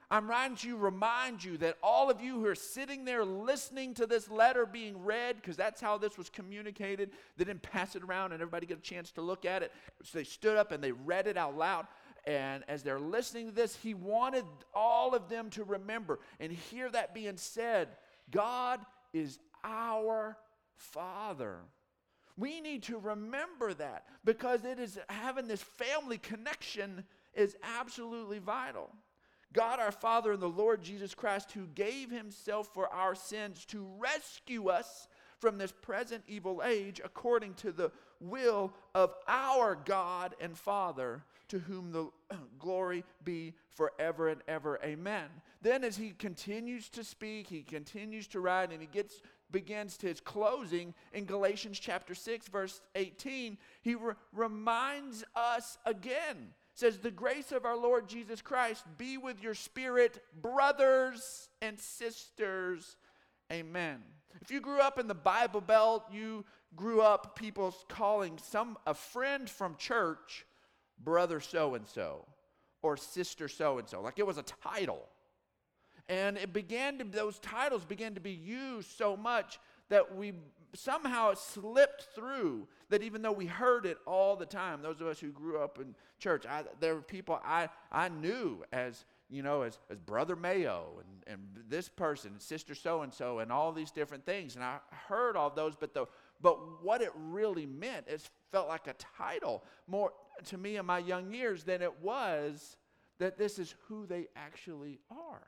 I'm 0.09 0.31
writing 0.31 0.57
to 0.59 0.69
you, 0.69 0.77
remind 0.77 1.43
you 1.43 1.59
that 1.59 1.79
all 1.83 2.11
of 2.11 2.21
you 2.21 2.35
who 2.35 2.47
are 2.47 2.55
sitting 2.55 3.05
there 3.05 3.25
listening 3.25 3.93
to 3.95 4.07
this 4.07 4.31
letter 4.31 4.65
being 4.65 5.05
read, 5.05 5.37
because 5.37 5.57
that's 5.57 5.81
how 5.81 5.99
this 5.99 6.17
was 6.17 6.31
communicated, 6.31 7.11
they 7.37 7.45
didn't 7.45 7.63
pass 7.63 7.97
it 7.97 8.05
around 8.05 8.33
and 8.33 8.41
everybody 8.41 8.67
get 8.67 8.79
a 8.79 8.83
chance 8.83 9.11
to 9.13 9.21
look 9.21 9.45
at 9.45 9.63
it. 9.63 9.73
So 10.05 10.19
they 10.19 10.25
stood 10.25 10.57
up 10.57 10.71
and 10.71 10.83
they 10.83 10.93
read 10.93 11.27
it 11.27 11.37
out 11.37 11.57
loud. 11.57 11.89
And 12.25 12.63
as 12.69 12.85
they're 12.85 13.01
listening 13.01 13.47
to 13.47 13.53
this, 13.53 13.75
he 13.75 13.95
wanted 13.95 14.45
all 14.75 15.15
of 15.15 15.29
them 15.29 15.51
to 15.51 15.65
remember 15.65 16.21
and 16.39 16.53
hear 16.53 16.89
that 16.91 17.15
being 17.15 17.37
said 17.37 17.89
God 18.31 18.81
is 19.13 19.39
our 19.65 20.37
Father. 20.77 21.59
We 22.37 22.61
need 22.61 22.85
to 22.85 22.99
remember 22.99 23.75
that 23.75 24.05
because 24.25 24.65
it 24.65 24.79
is 24.79 24.99
having 25.09 25.49
this 25.49 25.63
family 25.63 26.19
connection 26.19 27.05
is 27.35 27.57
absolutely 27.63 28.39
vital. 28.39 28.91
God 29.53 29.81
our 29.81 29.93
Father 29.93 30.33
and 30.33 30.43
the 30.43 30.49
Lord 30.49 30.83
Jesus 30.83 31.15
Christ, 31.15 31.53
who 31.53 31.67
gave 31.67 32.11
himself 32.11 32.69
for 32.75 32.93
our 32.93 33.15
sins 33.15 33.65
to 33.67 33.87
rescue 33.99 34.69
us 34.69 35.09
from 35.39 35.59
this 35.59 35.73
present 35.73 36.25
evil 36.27 36.63
age 36.65 37.01
according 37.05 37.55
to 37.55 37.73
the 37.73 37.91
will 38.21 38.73
of 38.95 39.15
our 39.29 39.77
God 39.85 40.35
and 40.41 40.57
Father, 40.57 41.25
to 41.49 41.59
whom 41.59 41.93
the 41.93 42.11
glory 42.59 43.05
be 43.25 43.55
forever 43.71 44.29
and 44.29 44.41
ever. 44.49 44.79
Amen. 44.83 45.29
Then, 45.63 45.85
as 45.85 45.97
he 45.97 46.11
continues 46.11 46.89
to 46.91 47.05
speak, 47.05 47.49
he 47.49 47.63
continues 47.63 48.27
to 48.29 48.41
write, 48.41 48.73
and 48.73 48.81
he 48.81 48.87
gets 48.87 49.21
begins 49.51 49.97
his 50.01 50.21
closing 50.21 50.93
in 51.13 51.25
Galatians 51.25 51.79
chapter 51.79 52.17
6 52.17 52.49
verse 52.49 52.81
18 52.97 53.57
he 53.81 53.95
re- 53.95 54.15
reminds 54.33 55.25
us 55.37 55.79
again 55.87 56.53
says 56.77 56.99
the 56.99 57.11
grace 57.11 57.53
of 57.53 57.65
our 57.65 57.77
Lord 57.77 58.07
Jesus 58.07 58.43
Christ 58.43 58.85
be 58.99 59.17
with 59.17 59.43
your 59.43 59.55
spirit 59.55 60.23
brothers 60.41 61.49
and 61.63 61.81
sisters. 61.81 62.97
Amen. 63.51 64.03
If 64.43 64.51
you 64.51 64.61
grew 64.61 64.79
up 64.79 64.99
in 64.99 65.09
the 65.09 65.15
Bible 65.15 65.63
Belt 65.63 66.05
you 66.13 66.45
grew 66.77 67.01
up 67.01 67.35
people 67.35 67.75
calling 67.89 68.39
some 68.39 68.77
a 68.87 68.93
friend 68.93 69.49
from 69.49 69.77
church 69.77 70.45
brother 71.03 71.41
so 71.41 71.75
and 71.75 71.87
so 71.87 72.27
or 72.83 72.97
sister 72.97 73.49
so 73.49 73.79
and 73.79 73.89
so 73.89 74.03
like 74.03 74.19
it 74.19 74.27
was 74.27 74.39
a 74.39 74.45
title. 74.63 75.03
And 76.09 76.37
it 76.37 76.53
began 76.53 76.99
to, 76.99 77.05
those 77.05 77.39
titles 77.41 77.85
began 77.85 78.15
to 78.15 78.21
be 78.21 78.31
used 78.31 78.91
so 78.97 79.17
much 79.17 79.59
that 79.89 80.15
we 80.15 80.35
somehow 80.75 81.31
it 81.31 81.39
slipped 81.39 82.09
through 82.15 82.69
that 82.89 83.03
even 83.03 83.23
though 83.23 83.33
we 83.33 83.47
heard 83.47 83.87
it 83.87 83.99
all 84.07 84.37
the 84.37 84.47
time, 84.47 84.83
those 84.83 85.01
of 85.01 85.07
us 85.07 85.19
who 85.19 85.31
grew 85.31 85.59
up 85.59 85.79
in 85.79 85.95
church, 86.19 86.45
I, 86.47 86.65
there 86.81 86.95
were 86.95 87.03
people 87.03 87.41
I, 87.45 87.69
I 87.91 88.09
knew 88.09 88.65
as, 88.73 89.05
you 89.29 89.43
know, 89.43 89.63
as, 89.63 89.79
as 89.91 89.99
Brother 89.99 90.37
Mayo 90.37 91.01
and, 91.01 91.35
and 91.35 91.65
this 91.69 91.89
person, 91.89 92.33
and 92.33 92.43
Sister 92.43 92.75
so 92.75 93.03
and 93.03 93.13
so, 93.13 93.41
and 93.41 93.51
all 93.51 93.73
these 93.73 93.91
different 93.91 94.25
things. 94.25 94.55
And 94.55 94.65
I 94.65 94.79
heard 95.09 95.37
all 95.37 95.51
those, 95.51 95.75
but, 95.77 95.95
the, 95.95 96.07
but 96.41 96.83
what 96.83 97.03
it 97.03 97.11
really 97.15 97.67
meant, 97.67 98.07
it 98.09 98.29
felt 98.53 98.69
like 98.69 98.87
a 98.87 98.95
title 99.19 99.65
more 99.87 100.13
to 100.45 100.59
me 100.59 100.77
in 100.77 100.87
my 100.87 100.99
young 100.99 101.33
years 101.33 101.65
than 101.65 101.83
it 101.83 102.01
was 102.03 102.77
that 103.19 103.39
this 103.39 103.59
is 103.59 103.75
who 103.89 104.07
they 104.07 104.27
actually 104.37 105.01
are. 105.11 105.47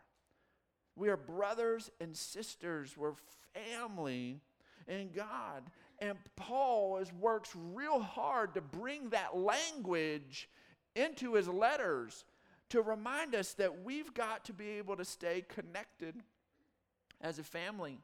We 0.97 1.09
are 1.11 1.17
brothers 1.17 1.91
and 2.01 2.17
sisters. 2.17 2.97
We're 2.97 3.13
family 3.55 4.41
in 4.89 5.11
God. 5.15 5.63
And 6.01 6.17
Paul 6.37 6.99
is, 6.99 7.13
works 7.13 7.51
real 7.75 8.01
hard 8.01 8.55
to 8.55 8.61
bring 8.61 9.11
that 9.11 9.37
language 9.37 10.49
into 10.95 11.35
his 11.35 11.49
letters 11.49 12.25
to 12.71 12.83
remind 12.83 13.35
us 13.35 13.55
that 13.55 13.83
we've 13.83 14.13
got 14.15 14.45
to 14.45 14.53
be 14.53 14.71
able 14.71 14.97
to 14.97 15.05
stay 15.05 15.45
connected 15.49 16.15
as 17.21 17.39
a 17.39 17.45
family. 17.45 17.99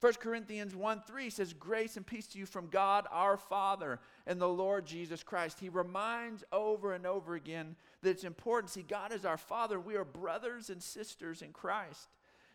1 0.00 0.14
Corinthians 0.14 0.74
1 0.74 1.02
3 1.06 1.30
says, 1.30 1.52
Grace 1.52 1.96
and 1.96 2.06
peace 2.06 2.26
to 2.28 2.38
you 2.38 2.46
from 2.46 2.68
God 2.68 3.06
our 3.10 3.36
Father 3.36 4.00
and 4.26 4.40
the 4.40 4.48
Lord 4.48 4.86
Jesus 4.86 5.22
Christ. 5.22 5.58
He 5.60 5.68
reminds 5.68 6.42
over 6.52 6.94
and 6.94 7.06
over 7.06 7.34
again 7.34 7.76
that 8.02 8.10
it's 8.10 8.24
important. 8.24 8.70
See, 8.70 8.82
God 8.82 9.12
is 9.12 9.26
our 9.26 9.36
Father. 9.36 9.78
We 9.78 9.96
are 9.96 10.04
brothers 10.04 10.70
and 10.70 10.82
sisters 10.82 11.42
in 11.42 11.52
Christ. 11.52 12.08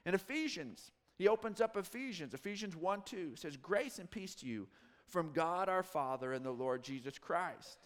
In 0.06 0.16
Ephesians, 0.16 0.92
he 1.18 1.28
opens 1.28 1.62
up 1.62 1.78
Ephesians. 1.78 2.34
Ephesians 2.34 2.76
1 2.76 3.04
2 3.06 3.36
says, 3.36 3.58
Grace 3.58 4.00
and 4.00 4.10
peace 4.10 4.36
to 4.36 4.46
you 4.46 4.68
from 5.08 5.32
God 5.32 5.70
our 5.70 5.84
Father 5.84 6.34
and 6.34 6.46
the 6.46 6.52
Lord 6.52 6.84
Jesus 6.84 7.18
Christ. 7.18 7.80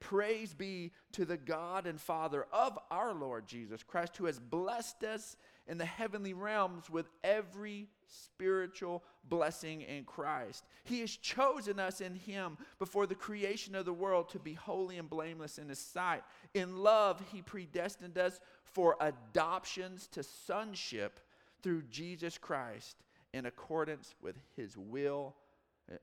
Praise 0.00 0.54
be 0.54 0.92
to 1.12 1.24
the 1.24 1.36
God 1.36 1.86
and 1.86 2.00
Father 2.00 2.46
of 2.52 2.78
our 2.90 3.12
Lord 3.12 3.46
Jesus 3.46 3.82
Christ, 3.82 4.16
who 4.16 4.26
has 4.26 4.38
blessed 4.38 5.02
us 5.02 5.36
in 5.66 5.76
the 5.76 5.84
heavenly 5.84 6.34
realms 6.34 6.88
with 6.88 7.08
every 7.24 7.88
spiritual 8.06 9.02
blessing 9.28 9.82
in 9.82 10.04
Christ. 10.04 10.64
He 10.84 11.00
has 11.00 11.10
chosen 11.10 11.80
us 11.80 12.00
in 12.00 12.14
Him 12.14 12.58
before 12.78 13.06
the 13.06 13.14
creation 13.14 13.74
of 13.74 13.86
the 13.86 13.92
world 13.92 14.28
to 14.30 14.38
be 14.38 14.54
holy 14.54 14.98
and 14.98 15.10
blameless 15.10 15.58
in 15.58 15.68
His 15.68 15.80
sight. 15.80 16.22
In 16.54 16.78
love, 16.78 17.22
He 17.32 17.42
predestined 17.42 18.18
us 18.18 18.40
for 18.62 18.96
adoptions 19.00 20.06
to 20.12 20.22
sonship 20.22 21.20
through 21.62 21.82
Jesus 21.90 22.38
Christ 22.38 22.96
in 23.32 23.46
accordance 23.46 24.14
with 24.22 24.36
his 24.56 24.76
will, 24.76 25.34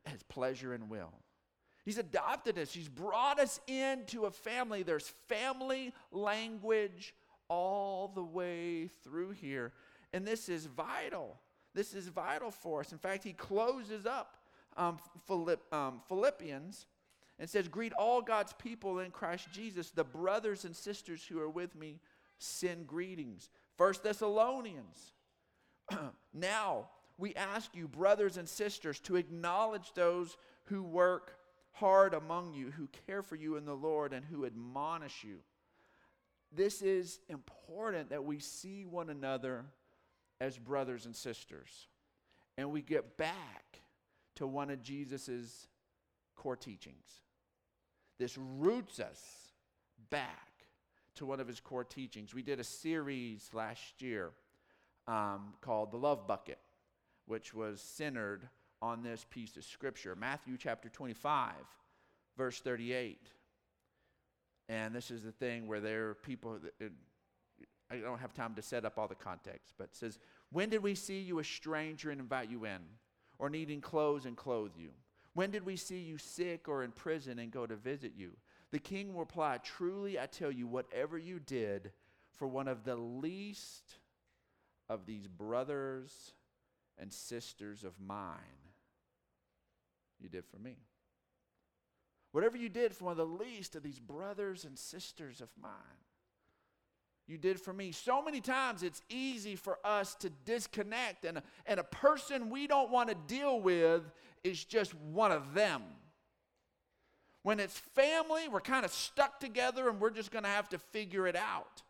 his 0.06 0.24
pleasure 0.24 0.74
and 0.74 0.90
will. 0.90 1.14
He's 1.84 1.98
adopted 2.00 2.58
us, 2.58 2.74
he's 2.74 2.90
brought 2.90 3.40
us 3.40 3.60
into 3.68 4.26
a 4.26 4.32
family. 4.32 4.84
There's 4.84 5.14
family 5.28 5.94
language 6.12 7.14
all 7.48 8.12
the 8.14 8.24
way 8.24 8.90
through 9.04 9.32
here. 9.32 9.72
And 10.12 10.26
this 10.26 10.50
is 10.50 10.66
vital. 10.66 11.38
This 11.76 11.94
is 11.94 12.08
vital 12.08 12.50
for 12.50 12.80
us. 12.80 12.92
In 12.92 12.98
fact, 12.98 13.24
he 13.24 13.34
closes 13.34 14.06
up 14.06 14.38
um, 14.78 14.98
Philipp, 15.28 15.62
um, 15.74 16.02
Philippians 16.08 16.88
and 17.38 17.50
says, 17.50 17.68
Greet 17.68 17.94
all 17.94 18.22
God's 18.22 18.54
people 18.54 19.00
in 19.00 19.12
Christ 19.12 19.50
Jesus. 19.52 19.92
The 19.92 20.04
brothers 20.04 20.66
and 20.66 20.76
sisters 20.76 21.26
who 21.26 21.40
are 21.40 21.50
with 21.50 21.76
me 21.76 22.00
send 22.40 22.88
greetings. 22.88 23.50
First 23.78 24.04
Thessalonians 24.04 25.14
now, 26.34 26.88
we 27.18 27.34
ask 27.36 27.76
you, 27.76 27.88
brothers 27.88 28.38
and 28.38 28.48
sisters, 28.48 29.00
to 29.02 29.16
acknowledge 29.16 29.94
those 29.94 30.38
who 30.66 30.84
work 30.84 31.38
hard 31.72 32.14
among 32.14 32.54
you, 32.54 32.72
who 32.72 32.88
care 33.08 33.22
for 33.22 33.36
you 33.36 33.58
in 33.58 33.66
the 33.66 33.76
Lord, 33.76 34.14
and 34.14 34.26
who 34.26 34.46
admonish 34.46 35.24
you. 35.24 35.38
This 36.52 36.82
is 36.82 37.20
important 37.30 38.10
that 38.10 38.24
we 38.24 38.40
see 38.40 38.86
one 38.86 39.10
another 39.10 39.66
as 40.40 40.58
brothers 40.58 41.06
and 41.06 41.16
sisters. 41.16 41.88
And 42.58 42.72
we 42.72 42.82
get 42.82 43.18
back 43.18 43.82
to 44.36 44.48
one 44.48 44.70
of 44.70 44.82
Jesus' 44.82 45.68
core 46.36 46.56
teachings. 46.56 47.22
This 48.20 48.38
roots 48.38 49.00
us 49.00 49.22
back 50.10 50.52
to 51.16 51.26
one 51.26 51.40
of 51.40 51.48
his 51.48 51.60
core 51.60 51.84
teachings. 51.84 52.34
We 52.34 52.44
did 52.44 52.60
a 52.60 52.64
series 52.64 53.50
last 53.54 54.02
year 54.02 54.32
um, 55.08 55.54
called 55.62 55.92
the 55.92 55.98
Love 55.98 56.28
Bucket, 56.28 56.60
which 57.26 57.54
was 57.54 57.82
centered 57.82 58.48
on 58.82 59.04
this 59.04 59.26
piece 59.30 59.58
of 59.58 59.64
scripture 59.64 60.16
Matthew 60.16 60.58
chapter 60.58 60.90
25, 60.90 61.54
verse 62.38 62.60
38. 62.60 63.30
And 64.68 64.96
this 64.96 65.12
is 65.12 65.24
the 65.24 65.32
thing 65.32 65.68
where 65.68 65.80
there 65.80 66.10
are 66.10 66.16
people 66.16 66.60
that. 66.60 66.74
It, 66.84 66.92
I 67.92 67.98
don't 67.98 68.20
have 68.20 68.34
time 68.34 68.56
to 68.56 68.64
set 68.64 68.84
up 68.84 68.98
all 68.98 69.08
the 69.08 69.14
context, 69.14 69.76
but 69.78 69.86
it 69.86 69.96
says, 69.96 70.18
When 70.52 70.70
did 70.70 70.82
we 70.82 70.96
see 70.96 71.20
you 71.20 71.38
a 71.38 71.44
stranger 71.44 72.10
and 72.10 72.20
invite 72.20 72.50
you 72.50 72.66
in, 72.66 72.80
or 73.38 73.50
needing 73.50 73.80
clothes 73.80 74.26
and 74.26 74.36
clothe 74.36 74.72
you? 74.76 74.90
When 75.36 75.52
did 75.52 75.66
we 75.66 75.76
see 75.76 76.00
you 76.00 76.18
sick 76.18 76.68
or 76.68 76.84
in 76.84 76.92
prison 76.92 77.40
and 77.40 77.52
go 77.52 77.68
to 77.68 77.76
visit 77.76 78.14
you? 78.16 78.32
The 78.72 78.80
king 78.80 79.16
reply, 79.16 79.60
Truly 79.64 80.20
I 80.20 80.26
tell 80.26 80.52
you, 80.52 80.66
whatever 80.66 81.18
you 81.18 81.40
did 81.40 81.92
for 82.32 82.48
one 82.48 82.68
of 82.68 82.84
the 82.84 82.96
least 82.96 83.96
of 84.90 85.06
these 85.06 85.28
brothers 85.28 86.34
and 86.98 87.12
sisters 87.12 87.84
of 87.84 88.00
mine, 88.00 88.40
you 90.20 90.30
did 90.30 90.46
for 90.46 90.58
me. 90.58 90.78
Whatever 92.32 92.58
you 92.58 92.70
did 92.70 92.94
for 92.94 93.06
one 93.06 93.12
of 93.12 93.18
the 93.18 93.26
least 93.26 93.76
of 93.76 93.84
these 93.84 94.00
brothers 94.00 94.66
and 94.66 94.78
sisters 94.78 95.42
of 95.42 95.50
mine, 95.62 95.72
you 97.28 97.38
did 97.38 97.60
for 97.60 97.74
me. 97.74 97.92
So 97.92 98.22
many 98.24 98.40
times 98.40 98.84
it's 98.84 99.02
easy 99.10 99.56
for 99.56 99.80
us 99.84 100.16
to 100.16 100.30
disconnect, 100.46 101.26
and 101.26 101.42
and 101.66 101.80
a 101.80 101.84
person 101.84 102.50
we 102.50 102.68
don't 102.68 102.92
want 102.92 103.10
to 103.10 103.16
deal 103.16 103.60
with 103.60 104.04
is 104.44 104.64
just 104.64 104.94
one 104.94 105.32
of 105.32 105.54
them. 105.54 105.82
When 107.42 107.60
it's 107.60 107.78
family, 107.78 108.48
we're 108.48 108.60
kind 108.60 108.86
of 108.86 108.92
stuck 108.92 109.40
together 109.40 109.88
and 109.88 110.00
we're 110.00 110.10
just 110.10 110.32
going 110.32 110.44
to 110.44 110.50
have 110.50 110.68
to 110.70 110.80
figure 110.80 111.28
it 111.28 111.36
out. 111.36 111.84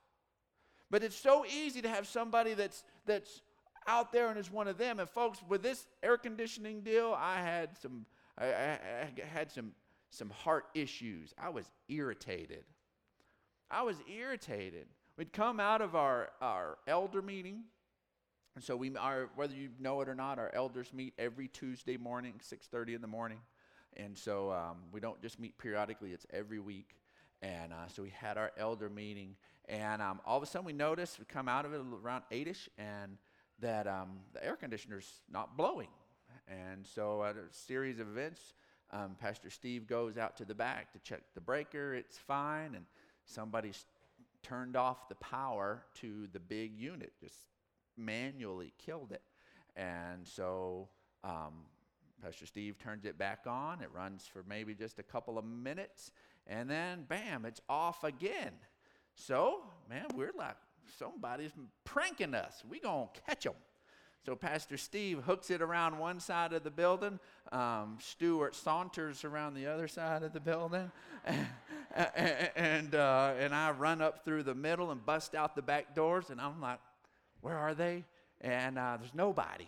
But 0.92 1.04
it's 1.04 1.15
so 1.15 1.46
easy 1.46 1.82
to 1.82 1.89
have 1.89 2.08
somebody 2.08 2.54
that's 2.54 2.84
that's 3.06 3.42
out 3.88 4.12
there 4.12 4.30
and 4.30 4.39
is 4.39 4.51
one 4.51 4.68
of 4.68 4.77
them. 4.77 5.00
And 5.00 5.10
folks, 5.10 5.39
with 5.48 5.62
this 5.62 5.88
air 6.01 6.18
conditioning 6.18 6.82
deal, 6.82 7.15
I 7.18 7.42
had 7.42 7.77
some 7.77 8.06
I, 8.38 8.46
I, 8.46 8.51
I 8.51 9.10
had 9.34 9.51
some, 9.51 9.72
some 10.10 10.30
heart 10.30 10.65
issues. 10.74 11.34
I 11.38 11.50
was 11.50 11.70
irritated. 11.88 12.63
I 13.72 13.84
was 13.84 13.98
irritated. 14.13 14.88
We'd 15.18 15.34
come 15.34 15.60
out 15.60 15.82
of 15.82 15.96
our, 15.96 16.30
our 16.42 16.77
elder 16.88 17.22
meeting. 17.22 17.63
And 18.56 18.63
so 18.63 18.75
we 18.75 18.96
are, 18.96 19.30
whether 19.36 19.54
you 19.54 19.70
know 19.80 20.01
it 20.01 20.10
or 20.10 20.15
not, 20.15 20.39
our 20.39 20.51
elders 20.54 20.94
meet 20.94 21.13
every 21.18 21.48
Tuesday 21.48 21.98
morning, 21.98 22.36
6.30 22.44 22.96
in 22.96 23.01
the 23.01 23.08
morning. 23.08 23.39
And 23.98 24.18
so 24.18 24.51
um, 24.51 24.77
we 24.92 25.00
don't 25.00 25.22
just 25.22 25.39
meet 25.39 25.58
periodically, 25.58 26.12
it's 26.12 26.25
every 26.32 26.60
week. 26.60 26.96
And 27.42 27.74
uh, 27.74 27.88
so 27.88 28.04
we 28.04 28.10
had 28.10 28.38
our 28.38 28.51
elder 28.58 28.89
meeting. 28.89 29.36
And 29.68 30.01
um, 30.01 30.20
all 30.25 30.38
of 30.38 30.44
a 30.44 30.46
sudden 30.46 30.65
we 30.65 30.74
noticed, 30.74 31.20
we 31.20 31.25
come 31.25 31.48
out 31.48 31.65
of 31.65 31.74
it 31.74 31.82
around 32.04 32.24
8ish, 32.32 32.68
and 32.77 33.18
that 33.60 33.88
um, 33.88 34.20
the 34.34 34.44
air 34.44 34.56
conditioner's 34.56 35.22
not 35.32 35.58
blowing. 35.58 35.89
And 36.48 36.86
so 36.86 37.24
at 37.24 37.36
a 37.36 37.51
series 37.51 38.00
of 38.00 38.08
events, 38.08 38.54
um, 38.92 39.15
Pastor 39.20 39.50
Steve 39.50 39.88
goes 39.88 40.18
out 40.18 40.38
to 40.38 40.46
the 40.46 40.56
back 40.56 40.94
to 40.94 41.00
check 41.00 41.22
the 41.34 41.42
breaker. 41.42 41.94
It's 41.96 42.18
fine. 42.18 42.75
And 42.75 42.86
somebody's 43.25 43.86
turned 44.44 44.75
off 44.75 45.10
the 45.10 45.15
power 45.15 45.84
to 45.96 46.27
the 46.32 46.39
big 46.39 46.77
unit, 46.77 47.13
just 47.20 47.36
manually 47.98 48.74
killed 48.77 49.12
it. 49.12 49.22
And 49.75 50.27
so 50.27 50.89
um, 51.24 51.65
Pastor 52.22 52.46
Steve 52.46 52.77
turns 52.77 53.06
it 53.06 53.18
back 53.18 53.42
on. 53.48 53.82
It 53.82 53.89
runs 53.94 54.25
for 54.32 54.44
maybe 54.48 54.74
just 54.74 55.00
a 55.00 55.04
couple 55.04 55.38
of 55.38 55.46
minutes, 55.46 56.12
and 56.48 56.70
then 56.70 57.06
bam, 57.08 57.46
it's 57.46 57.62
off 57.70 58.04
again. 58.04 58.52
So, 59.16 59.62
man, 59.90 60.06
we're 60.16 60.34
like, 60.38 60.56
somebody's 60.98 61.52
pranking 61.84 62.34
us. 62.34 62.64
We 62.70 62.80
gonna 62.80 63.08
catch 63.28 63.44
them. 63.44 63.56
So 64.25 64.36
Pastor 64.36 64.75
Steve 64.75 65.20
hooks 65.20 65.52
it 65.52 65.62
around 65.62 66.00
one 66.00 66.20
side 66.20 66.52
of 66.54 66.64
the 66.64 66.72
building. 66.72 67.20
Um, 67.52 67.98
Stuart 68.02 68.56
saunters 68.56 69.24
around 69.24 69.54
the 69.54 69.68
other 69.68 69.88
side 69.88 70.24
of 70.24 70.34
the 70.34 70.40
building, 70.40 70.92
and 71.25 71.48
and, 72.56 72.96
uh, 72.96 73.34
and 73.38 73.54
I 73.54 73.72
run 73.72 74.02
up 74.02 74.25
through 74.25 74.44
the 74.44 74.56
middle 74.56 74.90
and 74.90 75.06
bust 75.06 75.36
out 75.36 75.56
the 75.56 75.62
back 75.62 75.94
doors. 75.94 76.32
And 76.32 76.42
I'm 76.42 76.60
like, 76.60 76.80
"Where 77.42 77.56
are 77.56 77.75
they?" 77.75 78.04
And 78.42 78.80
uh, 78.80 78.98
there's 79.00 79.14
nobody. 79.14 79.68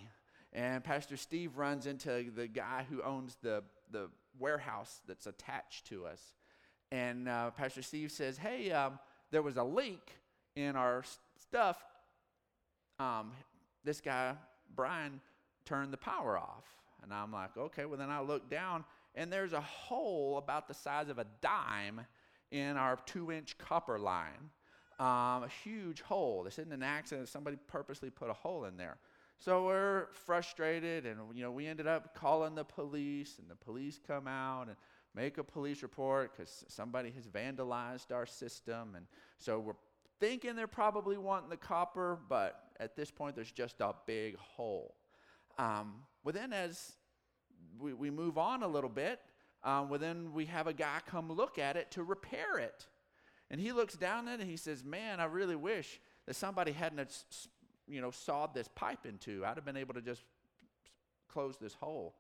And 0.53 0.84
Pastor 0.84 1.17
Steve 1.17 1.55
runs 1.57 1.86
into 1.86 2.31
the 2.36 2.48
guy 2.48 2.86
who 2.89 3.03
owns 3.03 3.38
the 3.43 3.63
the 3.91 4.10
warehouse 4.39 5.01
that's 5.07 5.27
attached 5.27 5.86
to 5.88 6.07
us. 6.07 6.34
And 6.91 7.27
uh, 7.27 7.51
Pastor 7.51 7.82
Steve 7.82 8.12
says, 8.12 8.38
"Hey, 8.38 8.72
um, 8.72 9.00
there 9.32 9.41
was 9.41 9.58
a 9.58 9.63
leak 9.63 10.12
in 10.56 10.75
our 10.75 11.03
stuff. 11.39 11.77
Um, 13.00 13.32
this 13.84 14.01
guy, 14.01 14.34
Brian, 14.75 15.22
turned 15.65 15.94
the 15.94 15.98
power 15.98 16.38
off. 16.38 16.65
And 17.03 17.13
I'm 17.13 17.32
like, 17.32 17.56
okay, 17.58 17.86
well, 17.86 17.98
then 17.98 18.10
I 18.10 18.22
look 18.22 18.50
down, 18.50 18.84
and 19.15 19.32
there's 19.32 19.53
a 19.53 19.62
hole 19.62 20.38
about 20.38 20.67
the 20.67 20.74
size 20.74 21.10
of 21.10 21.20
a 21.20 21.25
dime 21.41 22.01
in 22.51 22.75
our 22.75 22.98
two 23.06 23.32
inch 23.32 23.58
copper 23.58 24.00
line. 24.00 24.50
Um, 25.00 25.44
a 25.44 25.50
huge 25.63 26.01
hole. 26.01 26.44
This 26.44 26.58
isn't 26.58 26.74
an 26.74 26.82
accident. 26.82 27.29
Somebody 27.29 27.58
purposely 27.67 28.10
put 28.10 28.29
a 28.29 28.34
hole 28.34 28.65
in 28.65 28.77
there. 28.77 28.98
So 29.38 29.65
we're 29.65 30.08
frustrated, 30.25 31.06
and 31.06 31.20
you 31.36 31.44
know 31.44 31.51
we 31.51 31.67
ended 31.67 31.86
up 31.86 32.15
calling 32.15 32.56
the 32.56 32.63
police, 32.63 33.38
and 33.38 33.48
the 33.48 33.56
police 33.56 34.00
come 34.06 34.27
out 34.27 34.67
and 34.67 34.75
make 35.17 35.39
a 35.39 35.43
police 35.43 35.81
report 35.81 36.31
because 36.31 36.63
somebody 36.67 37.12
has 37.12 37.27
vandalized 37.27 38.12
our 38.13 38.27
system, 38.27 38.93
and 38.95 39.07
so 39.39 39.59
we're 39.59 39.74
thinking 40.19 40.55
they're 40.55 40.67
probably 40.67 41.17
wanting 41.17 41.50
the 41.50 41.57
copper, 41.57 42.19
but 42.29 42.69
at 42.79 42.95
this 42.95 43.09
point, 43.09 43.36
there's 43.36 43.51
just 43.51 43.81
a 43.81 43.93
big 44.05 44.38
hole. 44.38 44.95
Um, 45.57 45.95
well, 46.24 46.33
then, 46.33 46.53
as 46.53 46.93
we, 47.79 47.93
we 47.93 48.12
move 48.12 48.38
on 48.38 48.62
a 48.62 48.67
little 48.67 48.89
bit, 48.89 49.19
um, 49.63 49.89
well, 49.89 50.00
then 50.00 50.33
we 50.33 50.45
have 50.45 50.67
a 50.67 50.74
guy 50.74 51.00
come 51.05 51.31
look 51.31 51.57
at 51.57 51.75
it 51.75 51.91
to 51.91 52.03
repair 52.03 52.59
it. 52.59 52.86
And 53.50 53.59
he 53.59 53.71
looks 53.71 53.95
down 53.95 54.27
at 54.27 54.36
it 54.36 54.41
and 54.41 54.50
he 54.50 54.57
says, 54.57 54.83
Man, 54.83 55.19
I 55.19 55.25
really 55.25 55.55
wish 55.55 56.00
that 56.25 56.35
somebody 56.35 56.74
hadn't, 56.74 57.24
you 57.87 58.01
know, 58.01 58.11
sawed 58.11 58.53
this 58.53 58.68
pipe 58.75 59.05
into. 59.05 59.44
I'd 59.46 59.55
have 59.55 59.65
been 59.65 59.77
able 59.77 59.94
to 59.96 60.01
just 60.01 60.24
close 61.27 61.57
this 61.57 61.74
hole. 61.74 62.13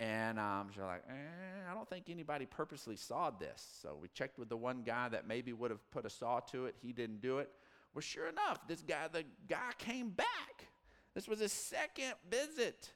And 0.00 0.38
um, 0.38 0.70
so 0.74 0.82
like, 0.82 1.02
eh, 1.08 1.70
I 1.70 1.74
don't 1.74 1.88
think 1.88 2.10
anybody 2.10 2.46
purposely 2.46 2.96
sawed 2.96 3.38
this. 3.38 3.64
So 3.82 3.96
we 4.00 4.08
checked 4.08 4.38
with 4.38 4.48
the 4.48 4.56
one 4.56 4.82
guy 4.82 5.08
that 5.08 5.26
maybe 5.26 5.52
would 5.52 5.70
have 5.70 5.90
put 5.90 6.06
a 6.06 6.10
saw 6.10 6.40
to 6.40 6.66
it. 6.66 6.76
He 6.80 6.92
didn't 6.92 7.20
do 7.20 7.38
it. 7.38 7.50
Well, 7.94 8.02
sure 8.02 8.28
enough, 8.28 8.66
this 8.66 8.82
guy, 8.82 9.08
the 9.12 9.24
guy 9.48 9.70
came 9.78 10.10
back. 10.10 10.66
This 11.14 11.28
was 11.28 11.40
his 11.40 11.52
second 11.52 12.14
visit 12.30 12.90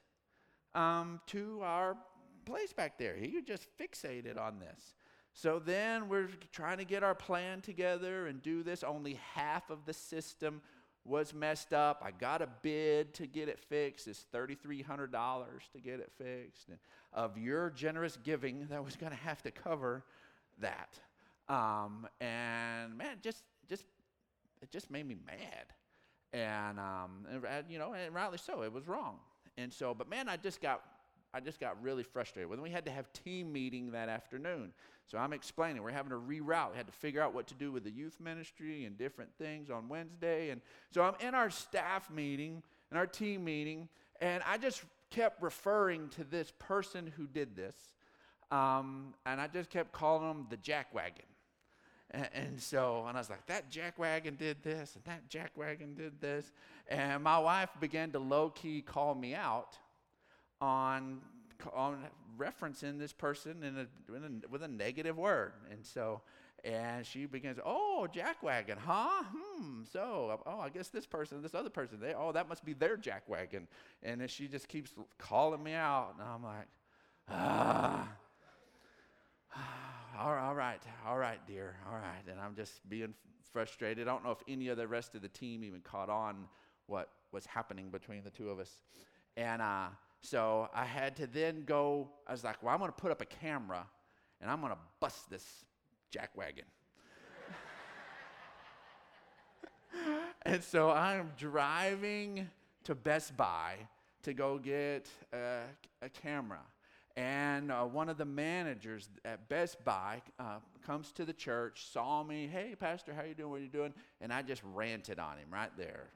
um, 0.73 1.21
to 1.27 1.61
our 1.63 1.95
place 2.45 2.73
back 2.73 2.97
there. 2.97 3.15
He 3.15 3.35
was 3.35 3.43
just 3.43 3.67
fixated 3.77 4.39
on 4.39 4.59
this. 4.59 4.95
So 5.33 5.59
then 5.59 6.09
we're 6.09 6.29
trying 6.51 6.79
to 6.79 6.85
get 6.85 7.03
our 7.03 7.13
plan 7.13 7.61
together 7.61 8.25
and 8.25 8.41
do 8.41 8.63
this. 8.63 8.83
Only 8.83 9.19
half 9.35 9.69
of 9.69 9.85
the 9.85 9.93
system 9.93 10.61
was 11.07 11.33
messed 11.33 11.73
up. 11.73 12.03
I 12.05 12.11
got 12.11 12.41
a 12.41 12.47
bid 12.61 13.13
to 13.15 13.27
get 13.27 13.49
it 13.49 13.59
fixed. 13.59 14.07
It's 14.07 14.25
$3,300 14.33 15.45
to 15.73 15.79
get 15.79 15.99
it 15.99 16.11
fixed. 16.17 16.69
And 16.69 16.77
of 17.13 17.37
your 17.37 17.69
generous 17.69 18.17
giving, 18.23 18.67
that 18.69 18.83
was 18.83 18.95
going 18.95 19.11
to 19.11 19.17
have 19.17 19.41
to 19.43 19.51
cover 19.51 20.03
that. 20.59 20.99
Um, 21.49 22.07
and 22.19 22.97
man, 22.97 23.17
just 23.21 23.43
just 23.69 23.85
it 24.61 24.69
just 24.69 24.91
made 24.91 25.07
me 25.07 25.15
mad. 25.25 25.65
And, 26.33 26.79
um, 26.79 27.25
and 27.31 27.65
you 27.69 27.79
know, 27.79 27.93
and 27.93 28.13
rightly 28.13 28.37
so. 28.37 28.63
It 28.63 28.73
was 28.73 28.87
wrong. 28.87 29.17
And 29.57 29.71
so, 29.71 29.93
but 29.93 30.09
man, 30.09 30.27
I 30.29 30.37
just 30.37 30.61
got 30.61 30.81
I 31.37 31.39
just 31.39 31.59
got 31.59 31.79
really 31.83 32.01
frustrated. 32.01 32.49
When 32.49 32.63
we 32.63 32.71
had 32.71 32.83
to 32.85 32.91
have 32.91 33.13
team 33.13 33.53
meeting 33.53 33.91
that 33.91 34.09
afternoon. 34.09 34.73
So 35.05 35.19
I'm 35.19 35.33
explaining, 35.33 35.83
we're 35.83 35.91
having 35.91 36.09
to 36.09 36.17
reroute. 36.17 36.71
We 36.71 36.77
had 36.77 36.87
to 36.87 36.93
figure 36.93 37.21
out 37.21 37.35
what 37.35 37.45
to 37.47 37.53
do 37.53 37.71
with 37.71 37.83
the 37.83 37.91
youth 37.91 38.19
ministry 38.19 38.85
and 38.85 38.97
different 38.97 39.29
things 39.37 39.69
on 39.69 39.87
Wednesday. 39.87 40.49
And 40.49 40.61
so 40.89 41.03
I'm 41.03 41.13
in 41.19 41.35
our 41.35 41.51
staff 41.51 42.09
meeting 42.09 42.63
and 42.89 42.97
our 42.97 43.05
team 43.05 43.43
meeting, 43.43 43.87
and 44.19 44.41
I 44.47 44.57
just 44.57 44.81
kept 45.11 45.43
referring 45.43 46.09
to 46.09 46.23
this 46.23 46.51
person 46.57 47.13
who 47.15 47.27
did 47.27 47.55
this. 47.55 47.75
Um, 48.49 49.13
and 49.27 49.39
I 49.39 49.45
just 49.45 49.69
kept 49.69 49.91
calling 49.91 50.27
him 50.31 50.47
the 50.49 50.57
jackwagon. 50.57 51.21
And, 52.09 52.29
and, 52.33 52.59
so, 52.59 53.05
and 53.07 53.15
I 53.15 53.21
was 53.21 53.29
like, 53.29 53.45
that 53.45 53.71
jackwagon 53.71 54.39
did 54.39 54.63
this, 54.63 54.95
and 54.95 55.03
that 55.03 55.29
jackwagon 55.29 55.95
did 55.95 56.19
this. 56.19 56.51
And 56.87 57.23
my 57.23 57.37
wife 57.37 57.69
began 57.79 58.11
to 58.13 58.19
low 58.19 58.49
key 58.49 58.81
call 58.81 59.13
me 59.13 59.35
out 59.35 59.77
on, 60.61 61.19
on 61.73 61.97
referencing 62.37 62.99
this 62.99 63.13
person 63.13 63.63
in 63.63 63.77
a, 63.77 64.15
in 64.15 64.41
a, 64.45 64.49
with 64.49 64.63
a 64.63 64.67
negative 64.67 65.17
word. 65.17 65.53
And 65.71 65.85
so, 65.85 66.21
and 66.63 67.05
she 67.05 67.25
begins, 67.25 67.59
oh, 67.63 68.07
jackwagon, 68.13 68.77
huh? 68.77 69.23
Hmm. 69.23 69.83
So, 69.91 70.39
oh, 70.45 70.59
I 70.59 70.69
guess 70.69 70.89
this 70.89 71.05
person, 71.05 71.41
this 71.41 71.55
other 71.55 71.69
person, 71.69 71.99
they, 71.99 72.13
oh, 72.13 72.31
that 72.31 72.49
must 72.49 72.65
be 72.65 72.73
their 72.73 72.97
jackwagon. 72.97 73.67
And 74.03 74.21
then 74.21 74.27
she 74.27 74.47
just 74.47 74.67
keeps 74.67 74.91
calling 75.17 75.63
me 75.63 75.73
out. 75.73 76.15
And 76.19 76.27
I'm 76.27 76.43
like, 76.43 76.67
ah. 77.29 78.09
all 80.19 80.33
right, 80.33 80.47
all 80.47 80.55
right, 80.55 80.81
all 81.05 81.17
right, 81.17 81.39
dear, 81.47 81.75
all 81.87 81.97
right. 81.97 82.23
And 82.29 82.39
I'm 82.39 82.55
just 82.55 82.87
being 82.89 83.13
frustrated. 83.53 84.07
I 84.07 84.11
don't 84.11 84.23
know 84.23 84.31
if 84.31 84.43
any 84.47 84.67
of 84.69 84.77
the 84.77 84.87
rest 84.87 85.15
of 85.15 85.21
the 85.21 85.29
team 85.29 85.63
even 85.63 85.81
caught 85.81 86.09
on 86.09 86.45
what 86.87 87.09
was 87.31 87.45
happening 87.45 87.89
between 87.89 88.23
the 88.23 88.29
two 88.29 88.49
of 88.49 88.59
us. 88.59 88.81
And 89.35 89.61
uh, 89.61 89.87
so 90.21 90.69
I 90.73 90.85
had 90.85 91.15
to 91.17 91.27
then 91.27 91.63
go, 91.65 92.09
I 92.27 92.31
was 92.31 92.43
like, 92.43 92.61
well, 92.63 92.73
I'm 92.73 92.79
going 92.79 92.91
to 92.91 92.97
put 92.97 93.11
up 93.11 93.21
a 93.21 93.25
camera 93.25 93.85
and 94.41 94.49
I'm 94.49 94.59
going 94.59 94.73
to 94.73 94.79
bust 94.99 95.29
this 95.29 95.45
jackwagon. 96.11 96.63
and 100.45 100.63
so 100.63 100.91
I'm 100.91 101.31
driving 101.37 102.49
to 102.83 102.95
Best 102.95 103.35
Buy 103.37 103.75
to 104.23 104.33
go 104.33 104.57
get 104.57 105.09
a, 105.33 105.61
a 106.01 106.09
camera. 106.09 106.61
And 107.15 107.71
uh, 107.71 107.83
one 107.83 108.09
of 108.09 108.17
the 108.17 108.25
managers 108.25 109.09
at 109.25 109.49
Best 109.49 109.83
Buy 109.83 110.21
uh, 110.39 110.59
comes 110.85 111.11
to 111.13 111.25
the 111.25 111.33
church, 111.33 111.87
saw 111.91 112.23
me, 112.23 112.47
hey, 112.47 112.75
Pastor, 112.79 113.13
how 113.13 113.23
you 113.23 113.33
doing? 113.33 113.49
What 113.49 113.59
are 113.59 113.63
you 113.63 113.69
doing? 113.69 113.93
And 114.21 114.31
I 114.31 114.43
just 114.43 114.61
ranted 114.73 115.17
on 115.17 115.37
him 115.37 115.47
right 115.51 115.71
there. 115.77 116.09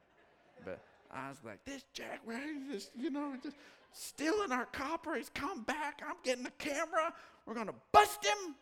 But 0.64 0.78
I 1.10 1.28
was 1.28 1.38
like, 1.44 1.64
this 1.64 1.84
Jack 1.92 2.20
Ray, 2.24 2.38
this, 2.70 2.90
you 2.96 3.10
know, 3.10 3.34
just 3.42 3.56
stealing 3.92 4.52
our 4.52 4.66
copper. 4.66 5.14
He's 5.14 5.30
come 5.30 5.62
back. 5.62 6.02
I'm 6.06 6.16
getting 6.22 6.44
the 6.44 6.50
camera. 6.58 7.12
We're 7.46 7.54
going 7.54 7.66
to 7.66 7.74
bust 7.92 8.24
him. 8.24 8.54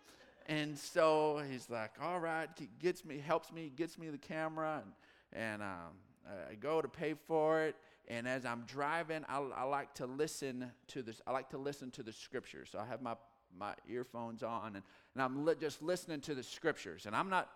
And 0.47 0.77
so 0.77 1.43
he's 1.51 1.71
like, 1.71 1.93
all 2.03 2.19
right, 2.19 2.49
he 2.59 2.69
gets 2.81 3.05
me, 3.05 3.19
helps 3.19 3.53
me, 3.53 3.71
gets 3.75 3.99
me 3.99 4.09
the 4.09 4.19
camera. 4.19 4.83
And, 4.83 5.45
and 5.45 5.63
um, 5.63 6.49
I 6.51 6.55
go 6.55 6.81
to 6.81 6.89
pay 6.89 7.15
for 7.27 7.63
it 7.63 7.77
and 8.11 8.27
as 8.27 8.45
I'm 8.45 8.65
driving, 8.67 9.25
I, 9.29 9.39
I 9.57 9.63
like 9.63 9.95
to 9.95 10.07
listen 10.07 10.73
to 10.89 11.03
this. 11.03 11.23
I 11.29 11.31
like 11.31 11.49
to 11.51 11.59
listen 11.59 11.93
to 11.93 12.03
the 12.03 12.13
scriptures. 12.13 12.69
So 12.73 12.81
I 12.81 12.87
have 12.87 13.01
my 13.01 13.15
my 13.57 13.75
earphones 13.89 14.43
on, 14.43 14.77
and, 14.77 14.83
and 15.15 15.23
I'm 15.23 15.45
li- 15.45 15.55
just 15.61 15.81
listening 15.81 16.21
to 16.23 16.35
the 16.35 16.43
scriptures, 16.43 17.07
and 17.07 17.17
I'm 17.17 17.31
not 17.31 17.49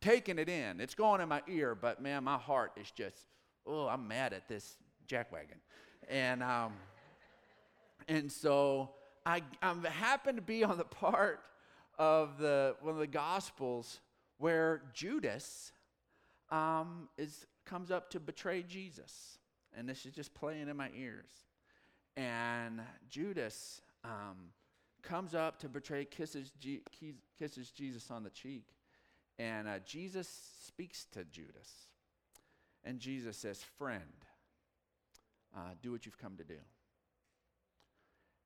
taking 0.00 0.38
it 0.38 0.48
in. 0.48 0.80
It's 0.80 0.94
going 0.94 1.20
in 1.20 1.28
my 1.28 1.42
ear, 1.48 1.74
but 1.74 2.00
man, 2.00 2.24
my 2.24 2.38
heart 2.38 2.72
is 2.80 2.90
just, 2.90 3.26
oh, 3.66 3.86
I'm 3.86 4.08
mad 4.08 4.32
at 4.32 4.48
this 4.48 4.76
jackwagon, 5.06 5.60
and 6.08 6.42
um, 6.42 6.72
and 8.08 8.30
so 8.30 8.90
I, 9.26 9.42
I 9.62 9.74
happen 9.88 10.36
to 10.36 10.42
be 10.42 10.64
on 10.64 10.78
the 10.78 10.84
part 10.84 11.40
of 11.98 12.38
the 12.38 12.76
one 12.80 12.94
of 12.94 13.00
the 13.00 13.06
Gospels 13.06 14.00
where 14.38 14.82
Judas 14.92 15.72
um, 16.50 17.08
is 17.16 17.46
comes 17.64 17.90
up 17.90 18.10
to 18.10 18.20
betray 18.20 18.62
Jesus, 18.62 19.38
and 19.76 19.88
this 19.88 20.04
is 20.04 20.12
just 20.12 20.34
playing 20.34 20.68
in 20.68 20.76
my 20.76 20.90
ears. 20.96 21.30
And 22.16 22.80
Judas 23.08 23.80
um, 24.04 24.50
comes 25.02 25.34
up 25.34 25.58
to 25.60 25.68
betray, 25.68 26.04
kisses, 26.04 26.52
kisses 27.38 27.70
Jesus 27.70 28.10
on 28.10 28.22
the 28.22 28.30
cheek, 28.30 28.68
and 29.38 29.66
uh, 29.66 29.78
Jesus 29.84 30.28
speaks 30.66 31.06
to 31.12 31.24
Judas, 31.24 31.88
and 32.84 32.98
Jesus 32.98 33.36
says, 33.36 33.64
"Friend, 33.78 34.02
uh, 35.56 35.70
do 35.82 35.92
what 35.92 36.04
you've 36.04 36.18
come 36.18 36.36
to 36.36 36.44
do." 36.44 36.58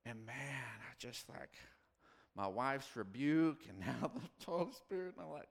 And 0.06 0.26
man, 0.26 0.36
I 0.36 0.94
just 0.98 1.28
like 1.28 1.50
my 2.38 2.46
wife's 2.46 2.86
rebuke 2.94 3.62
and 3.68 3.80
now 3.80 4.12
the 4.12 4.46
Holy 4.46 4.72
Spirit. 4.72 5.14
And 5.16 5.26
I'm 5.26 5.32
like, 5.32 5.48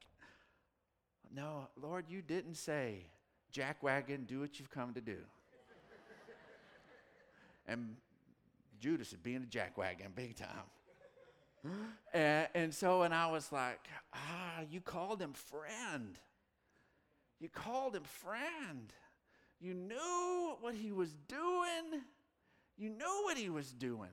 no, 1.34 1.68
Lord, 1.80 2.06
you 2.08 2.22
didn't 2.22 2.56
say, 2.56 3.08
jackwagon, 3.54 4.26
do 4.26 4.40
what 4.40 4.60
you've 4.60 4.72
come 4.72 4.94
to 4.94 5.02
do. 5.02 5.18
and 7.68 7.98
Judas 8.80 9.12
is 9.12 9.18
being 9.18 9.44
a 9.44 9.58
jackwagon 9.58 10.16
big 10.16 10.38
time. 10.38 10.48
and, 12.14 12.48
and 12.56 12.74
so, 12.74 13.02
and 13.02 13.14
I 13.14 13.30
was 13.30 13.52
like, 13.52 13.86
ah, 14.14 14.62
you 14.70 14.80
called 14.80 15.22
him 15.22 15.34
friend. 15.34 16.18
You 17.40 17.50
called 17.50 17.96
him 17.96 18.04
friend. 18.04 18.94
You 19.60 19.74
knew 19.74 20.56
what 20.62 20.74
he 20.74 20.92
was 20.92 21.14
doing. 21.28 22.02
You 22.78 22.90
knew 22.90 23.24
what 23.26 23.38
he 23.38 23.50
was 23.50 23.74
doing 23.74 24.10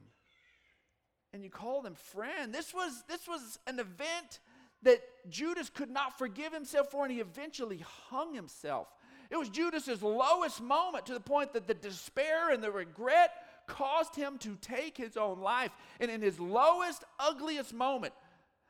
and 1.34 1.42
you 1.42 1.50
call 1.50 1.82
him 1.82 1.96
friend. 1.96 2.54
This 2.54 2.72
was, 2.72 3.02
this 3.08 3.26
was 3.26 3.58
an 3.66 3.80
event 3.80 4.38
that 4.82 5.00
Judas 5.28 5.68
could 5.68 5.90
not 5.90 6.16
forgive 6.16 6.52
himself 6.52 6.92
for, 6.92 7.04
and 7.04 7.12
he 7.12 7.20
eventually 7.20 7.84
hung 8.08 8.34
himself. 8.34 8.86
It 9.30 9.36
was 9.36 9.48
Judas's 9.48 10.00
lowest 10.00 10.62
moment 10.62 11.06
to 11.06 11.12
the 11.12 11.20
point 11.20 11.52
that 11.54 11.66
the 11.66 11.74
despair 11.74 12.50
and 12.50 12.62
the 12.62 12.70
regret 12.70 13.32
caused 13.66 14.14
him 14.14 14.38
to 14.38 14.56
take 14.60 14.96
his 14.96 15.16
own 15.16 15.40
life. 15.40 15.72
And 15.98 16.08
in 16.08 16.22
his 16.22 16.38
lowest, 16.38 17.02
ugliest 17.18 17.74
moment, 17.74 18.14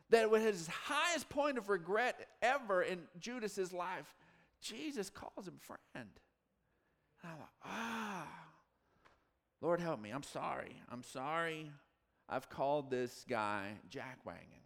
that 0.08 0.30
was 0.30 0.42
his 0.42 0.66
highest 0.66 1.28
point 1.28 1.58
of 1.58 1.68
regret 1.68 2.28
ever 2.40 2.82
in 2.82 3.00
Judas's 3.20 3.74
life, 3.74 4.14
Jesus 4.62 5.10
calls 5.10 5.46
him 5.46 5.58
friend. 5.58 5.78
And 5.94 6.08
I'm 7.24 7.38
like, 7.38 7.48
ah, 7.64 8.28
Lord 9.60 9.80
help 9.80 10.00
me. 10.00 10.10
I'm 10.10 10.22
sorry. 10.22 10.76
I'm 10.90 11.02
sorry. 11.02 11.70
I've 12.28 12.48
called 12.48 12.90
this 12.90 13.24
guy 13.28 13.72
Jackwagon. 13.90 14.62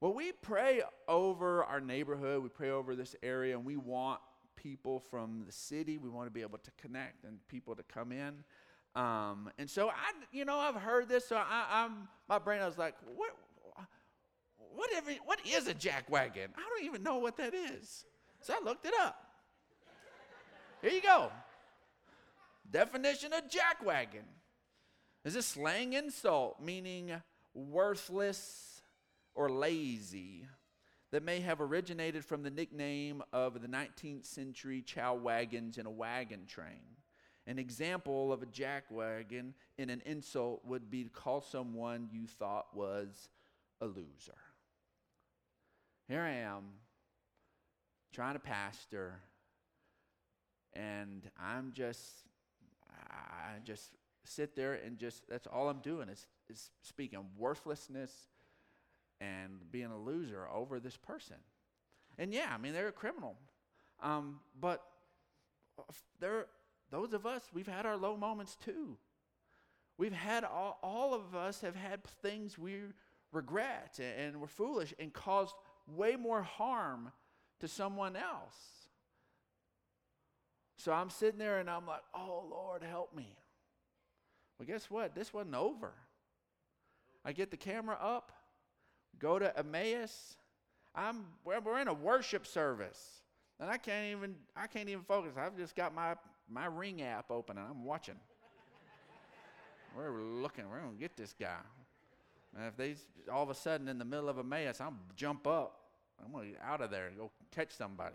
Well, 0.00 0.14
we 0.14 0.32
pray 0.32 0.82
over 1.06 1.64
our 1.64 1.80
neighborhood, 1.80 2.42
we 2.42 2.48
pray 2.48 2.70
over 2.70 2.96
this 2.96 3.14
area, 3.22 3.56
and 3.56 3.64
we 3.64 3.76
want 3.76 4.20
people 4.56 4.98
from 4.98 5.44
the 5.46 5.52
city. 5.52 5.96
We 5.98 6.08
want 6.08 6.26
to 6.26 6.30
be 6.32 6.42
able 6.42 6.58
to 6.58 6.70
connect 6.72 7.24
and 7.24 7.38
people 7.48 7.76
to 7.76 7.82
come 7.84 8.10
in. 8.10 8.42
Um, 8.94 9.50
and 9.58 9.70
so 9.70 9.88
I, 9.88 10.12
you 10.32 10.44
know, 10.44 10.58
I've 10.58 10.74
heard 10.74 11.08
this. 11.08 11.26
So 11.26 11.36
I, 11.36 11.84
am 11.84 12.08
my 12.28 12.38
brain. 12.38 12.60
I 12.62 12.66
was 12.66 12.78
like, 12.78 12.94
what, 13.14 13.30
what 15.24 15.38
is 15.46 15.68
a 15.68 15.74
jackwagon? 15.74 16.48
I 16.56 16.62
don't 16.68 16.84
even 16.84 17.02
know 17.02 17.18
what 17.18 17.36
that 17.36 17.54
is. 17.54 18.04
So 18.40 18.54
I 18.54 18.64
looked 18.64 18.86
it 18.86 18.94
up. 19.00 19.16
Here 20.80 20.90
you 20.90 21.00
go. 21.00 21.30
Definition 22.70 23.32
of 23.32 23.44
jackwagon 23.44 24.24
is 25.24 25.36
a 25.36 25.42
slang 25.42 25.92
insult 25.92 26.60
meaning 26.60 27.12
worthless 27.54 28.82
or 29.34 29.50
lazy 29.50 30.46
that 31.10 31.22
may 31.22 31.40
have 31.40 31.60
originated 31.60 32.24
from 32.24 32.42
the 32.42 32.50
nickname 32.50 33.22
of 33.32 33.60
the 33.60 33.68
19th 33.68 34.24
century 34.24 34.82
chow 34.82 35.14
wagons 35.14 35.78
in 35.78 35.86
a 35.86 35.90
wagon 35.90 36.46
train. 36.46 36.96
An 37.46 37.58
example 37.58 38.32
of 38.32 38.42
a 38.42 38.46
jack 38.46 38.84
wagon 38.90 39.54
in 39.76 39.90
an 39.90 40.02
insult 40.06 40.64
would 40.64 40.90
be 40.90 41.04
to 41.04 41.10
call 41.10 41.40
someone 41.40 42.08
you 42.10 42.26
thought 42.26 42.66
was 42.74 43.28
a 43.80 43.86
loser. 43.86 44.38
Here 46.08 46.22
I 46.22 46.34
am 46.34 46.64
trying 48.12 48.34
to 48.34 48.38
pastor, 48.38 49.20
and 50.72 51.28
I'm 51.40 51.72
just, 51.72 52.26
I 53.10 53.58
just 53.64 53.90
sit 54.24 54.54
there 54.54 54.74
and 54.74 54.98
just, 54.98 55.28
that's 55.28 55.46
all 55.46 55.68
I'm 55.68 55.80
doing 55.80 56.08
is, 56.08 56.26
is 56.48 56.70
speaking 56.82 57.20
worthlessness 57.36 58.12
and 59.20 59.70
being 59.70 59.86
a 59.86 59.98
loser 59.98 60.46
over 60.52 60.80
this 60.80 60.96
person. 60.96 61.36
And 62.18 62.32
yeah, 62.32 62.50
I 62.52 62.58
mean, 62.58 62.72
they're 62.72 62.88
a 62.88 62.92
criminal. 62.92 63.36
Um, 64.02 64.40
but 64.60 64.82
there, 66.20 66.46
those 66.90 67.12
of 67.12 67.26
us, 67.26 67.42
we've 67.52 67.68
had 67.68 67.86
our 67.86 67.96
low 67.96 68.16
moments 68.16 68.56
too. 68.56 68.96
We've 69.98 70.12
had, 70.12 70.44
all, 70.44 70.78
all 70.82 71.14
of 71.14 71.34
us 71.34 71.60
have 71.60 71.76
had 71.76 72.04
things 72.04 72.58
we 72.58 72.80
regret 73.32 73.98
and, 73.98 74.28
and 74.28 74.40
we're 74.40 74.46
foolish 74.46 74.92
and 74.98 75.12
caused 75.12 75.54
way 75.86 76.16
more 76.16 76.42
harm 76.42 77.12
to 77.60 77.68
someone 77.68 78.16
else. 78.16 78.56
So 80.76 80.92
I'm 80.92 81.10
sitting 81.10 81.38
there 81.38 81.58
and 81.58 81.70
I'm 81.70 81.86
like, 81.86 82.02
oh, 82.14 82.44
Lord, 82.50 82.82
help 82.82 83.14
me. 83.14 83.36
Well, 84.62 84.68
guess 84.68 84.88
what? 84.88 85.16
This 85.16 85.34
wasn't 85.34 85.56
over. 85.56 85.92
I 87.24 87.32
get 87.32 87.50
the 87.50 87.56
camera 87.56 87.98
up, 88.00 88.30
go 89.18 89.36
to 89.36 89.58
Emmaus. 89.58 90.36
I'm 90.94 91.24
we're 91.44 91.80
in 91.80 91.88
a 91.88 91.92
worship 91.92 92.46
service, 92.46 93.22
and 93.58 93.68
I 93.68 93.76
can't 93.76 94.16
even 94.16 94.36
I 94.54 94.68
can't 94.68 94.88
even 94.88 95.02
focus. 95.02 95.32
I've 95.36 95.56
just 95.56 95.74
got 95.74 95.92
my 95.92 96.14
my 96.48 96.66
Ring 96.66 97.02
app 97.02 97.32
open 97.32 97.58
and 97.58 97.66
I'm 97.68 97.84
watching. 97.84 98.14
we're 99.96 100.12
looking. 100.22 100.70
We're 100.70 100.78
gonna 100.78 100.92
get 100.92 101.16
this 101.16 101.34
guy. 101.36 101.56
And 102.56 102.68
if 102.68 102.76
they 102.76 102.94
all 103.32 103.42
of 103.42 103.50
a 103.50 103.54
sudden 103.54 103.88
in 103.88 103.98
the 103.98 104.04
middle 104.04 104.28
of 104.28 104.38
Emmaus, 104.38 104.80
I'm 104.80 104.96
jump 105.16 105.48
up. 105.48 105.80
I'm 106.24 106.30
gonna 106.30 106.50
get 106.50 106.60
out 106.64 106.80
of 106.80 106.92
there 106.92 107.08
and 107.08 107.16
go 107.16 107.32
catch 107.50 107.72
somebody. 107.72 108.14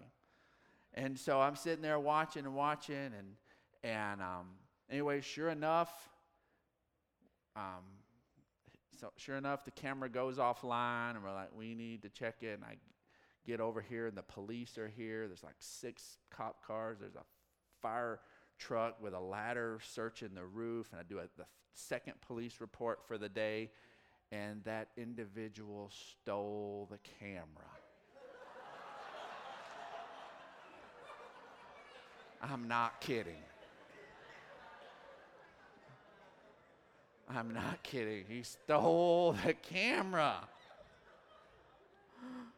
And 0.93 1.19
so 1.19 1.41
I'm 1.41 1.57
sitting 1.57 1.81
there 1.81 1.99
watching 1.99 2.45
and 2.45 2.55
watching, 2.55 2.95
and 2.95 3.35
and 3.83 4.21
um, 4.21 4.47
anyway, 4.89 5.19
sure 5.19 5.49
enough, 5.49 5.91
um, 7.57 7.83
so 8.99 9.11
sure 9.17 9.35
enough, 9.35 9.65
the 9.65 9.71
camera 9.71 10.09
goes 10.09 10.37
offline, 10.37 11.15
and 11.15 11.23
we're 11.23 11.33
like, 11.33 11.49
we 11.55 11.73
need 11.75 12.03
to 12.03 12.09
check 12.09 12.35
it. 12.41 12.53
And 12.53 12.63
I 12.63 12.77
get 13.45 13.59
over 13.59 13.81
here, 13.81 14.07
and 14.07 14.15
the 14.15 14.23
police 14.23 14.77
are 14.77 14.87
here. 14.87 15.27
There's 15.27 15.43
like 15.43 15.55
six 15.59 16.17
cop 16.29 16.65
cars. 16.65 16.97
There's 16.99 17.15
a 17.15 17.25
fire 17.81 18.19
truck 18.57 19.01
with 19.01 19.13
a 19.13 19.19
ladder 19.19 19.79
searching 19.83 20.33
the 20.33 20.45
roof, 20.45 20.89
and 20.91 20.99
I 20.99 21.03
do 21.03 21.19
a, 21.19 21.23
the 21.37 21.45
second 21.73 22.13
police 22.21 22.59
report 22.59 22.99
for 23.07 23.17
the 23.17 23.29
day, 23.29 23.71
and 24.31 24.63
that 24.65 24.89
individual 24.97 25.91
stole 25.91 26.87
the 26.91 26.99
camera. 27.19 27.43
I'm 32.41 32.67
not 32.67 33.01
kidding. 33.01 33.41
I'm 37.29 37.53
not 37.53 37.83
kidding. 37.83 38.23
He 38.27 38.43
stole 38.43 39.33
the 39.45 39.53
camera. 39.53 40.35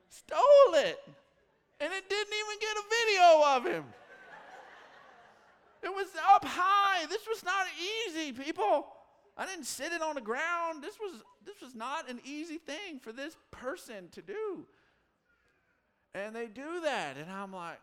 Stole 0.10 0.73
it. 0.73 0.99
And 1.79 1.93
it 1.93 2.10
didn't 2.10 2.34
even 2.34 2.60
get 2.60 2.77
a 2.77 2.84
video 2.89 3.43
of 3.55 3.65
him. 3.65 3.86
It 5.82 5.89
was 5.89 6.08
up 6.34 6.43
high. 6.45 7.05
This 7.08 7.25
was 7.27 7.43
not 7.43 7.65
easy, 8.08 8.34
people. 8.34 8.88
I 9.38 9.45
didn't 9.45 9.65
sit 9.65 9.93
it 9.93 10.01
on 10.01 10.15
the 10.15 10.21
ground. 10.21 10.84
This 10.84 10.99
was 10.99 11.23
this 11.45 11.62
was 11.62 11.73
not 11.73 12.10
an 12.10 12.19
easy 12.25 12.58
thing 12.58 12.99
for 12.99 13.13
this 13.13 13.38
person 13.51 14.10
to 14.12 14.21
do. 14.21 14.65
And 16.13 16.36
they 16.36 16.47
do 16.47 16.82
that. 16.84 17.15
And 17.17 17.32
I'm 17.32 17.53
like, 17.53 17.79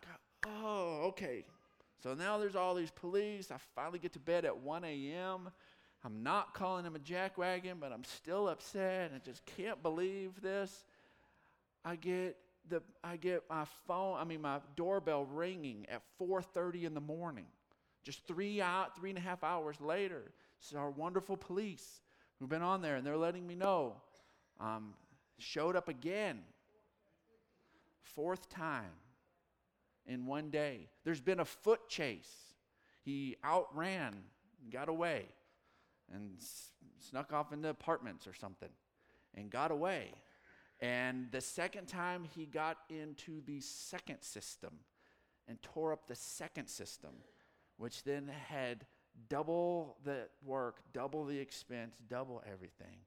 oh, 0.47 1.05
okay. 1.09 1.45
So 2.03 2.15
now 2.15 2.37
there's 2.39 2.57
all 2.57 2.75
these 2.75 2.91
police. 2.91 3.51
I 3.51 3.57
finally 3.75 3.99
get 3.99 4.13
to 4.13 4.19
bed 4.19 4.45
at 4.45 4.57
1 4.57 4.85
a.m. 4.85 5.49
I'm 6.07 6.23
not 6.23 6.55
calling 6.55 6.85
him 6.85 6.95
a 6.95 7.01
jackwagon, 7.01 7.81
but 7.81 7.91
I'm 7.91 8.05
still 8.05 8.49
upset. 8.49 9.11
I 9.13 9.19
just 9.19 9.45
can't 9.45 9.83
believe 9.83 10.41
this. 10.41 10.85
I 11.85 11.97
get 11.97 12.37
the 12.69 12.81
I 13.03 13.17
get 13.17 13.43
my 13.51 13.65
phone, 13.89 14.17
I 14.17 14.23
mean 14.23 14.41
my 14.41 14.61
doorbell 14.77 15.25
ringing 15.25 15.85
at 15.89 16.03
4:30 16.21 16.85
in 16.85 16.95
the 16.95 17.01
morning. 17.01 17.47
Just 18.05 18.25
three 18.29 18.61
out, 18.61 18.97
three 18.97 19.11
and 19.11 19.19
a 19.19 19.23
half 19.23 19.43
hours 19.43 19.81
later. 19.81 20.23
This 20.61 20.71
is 20.71 20.77
our 20.77 20.91
wonderful 20.91 21.37
police 21.37 22.03
who've 22.39 22.49
been 22.49 22.63
on 22.63 22.83
there, 22.83 22.95
and 22.95 23.05
they're 23.05 23.17
letting 23.17 23.45
me 23.45 23.57
know. 23.57 23.97
Um, 24.61 24.95
showed 25.39 25.75
up 25.75 25.89
again. 25.89 26.39
Fourth 28.03 28.49
time 28.49 28.95
in 30.07 30.25
one 30.25 30.51
day. 30.51 30.89
There's 31.03 31.21
been 31.21 31.41
a 31.41 31.45
foot 31.45 31.89
chase. 31.89 32.55
He 33.03 33.37
outran, 33.45 34.15
got 34.71 34.89
away. 34.89 35.27
And 36.13 36.37
snuck 36.99 37.33
off 37.33 37.53
into 37.53 37.69
apartments 37.69 38.27
or 38.27 38.35
something 38.35 38.71
and 39.35 39.51
got 39.51 39.71
away. 39.71 40.11
And 40.81 41.31
the 41.31 41.41
second 41.41 41.87
time 41.87 42.25
he 42.35 42.47
got 42.47 42.79
into 42.91 43.41
the 43.47 43.61
second 43.61 44.23
system 44.23 44.75
and 45.49 45.61
tore 45.63 45.93
up 45.93 46.07
the 46.07 46.15
second 46.15 46.69
system, 46.69 47.13
which 47.77 48.05
then 48.05 48.31
had 48.49 48.85
double 49.29 49.97
the 50.05 50.29
work, 50.45 50.81
double 50.93 51.25
the 51.25 51.39
expense, 51.39 51.97
double 52.09 52.43
everything. 52.51 52.99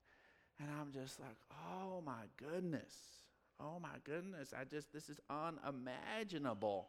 And 0.59 0.69
I'm 0.79 0.91
just 0.91 1.19
like, 1.19 1.37
oh 1.51 2.01
my 2.05 2.23
goodness. 2.37 2.93
Oh 3.59 3.79
my 3.79 3.97
goodness. 4.03 4.53
I 4.57 4.63
just, 4.63 4.91
this 4.91 5.09
is 5.09 5.19
unimaginable 5.29 6.87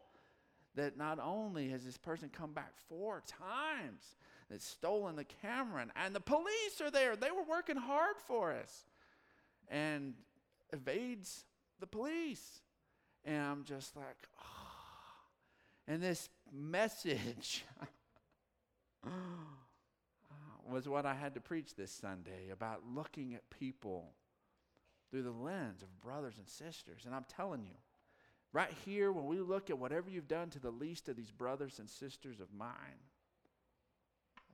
that 0.75 0.97
not 0.97 1.19
only 1.19 1.69
has 1.69 1.83
this 1.83 1.97
person 1.97 2.29
come 2.29 2.53
back 2.53 2.73
four 2.87 3.21
times, 3.27 4.15
that's 4.51 4.67
stolen 4.67 5.15
the 5.15 5.23
camera, 5.23 5.87
and, 5.95 6.15
the 6.15 6.19
police 6.19 6.81
are 6.81 6.91
there. 6.91 7.15
They 7.15 7.31
were 7.31 7.43
working 7.49 7.77
hard 7.77 8.17
for 8.27 8.51
us. 8.51 8.85
And 9.69 10.13
evades 10.73 11.45
the 11.79 11.87
police. 11.87 12.61
And 13.23 13.41
I'm 13.41 13.63
just 13.63 13.95
like, 13.95 14.27
oh. 14.39 14.71
And 15.87 16.01
this 16.01 16.29
message 16.53 17.65
was 20.69 20.87
what 20.87 21.05
I 21.05 21.13
had 21.13 21.33
to 21.35 21.41
preach 21.41 21.75
this 21.75 21.91
Sunday 21.91 22.49
about 22.51 22.81
looking 22.93 23.33
at 23.33 23.49
people 23.49 24.11
through 25.09 25.23
the 25.23 25.31
lens 25.31 25.81
of 25.81 25.99
brothers 25.99 26.35
and 26.37 26.47
sisters. 26.47 27.03
And 27.05 27.13
I'm 27.13 27.25
telling 27.27 27.63
you, 27.63 27.75
right 28.53 28.73
here, 28.85 29.11
when 29.11 29.25
we 29.25 29.39
look 29.39 29.69
at 29.69 29.77
whatever 29.77 30.09
you've 30.09 30.27
done 30.27 30.49
to 30.51 30.59
the 30.59 30.71
least 30.71 31.09
of 31.09 31.17
these 31.17 31.31
brothers 31.31 31.79
and 31.79 31.89
sisters 31.89 32.39
of 32.39 32.53
mine, 32.53 33.01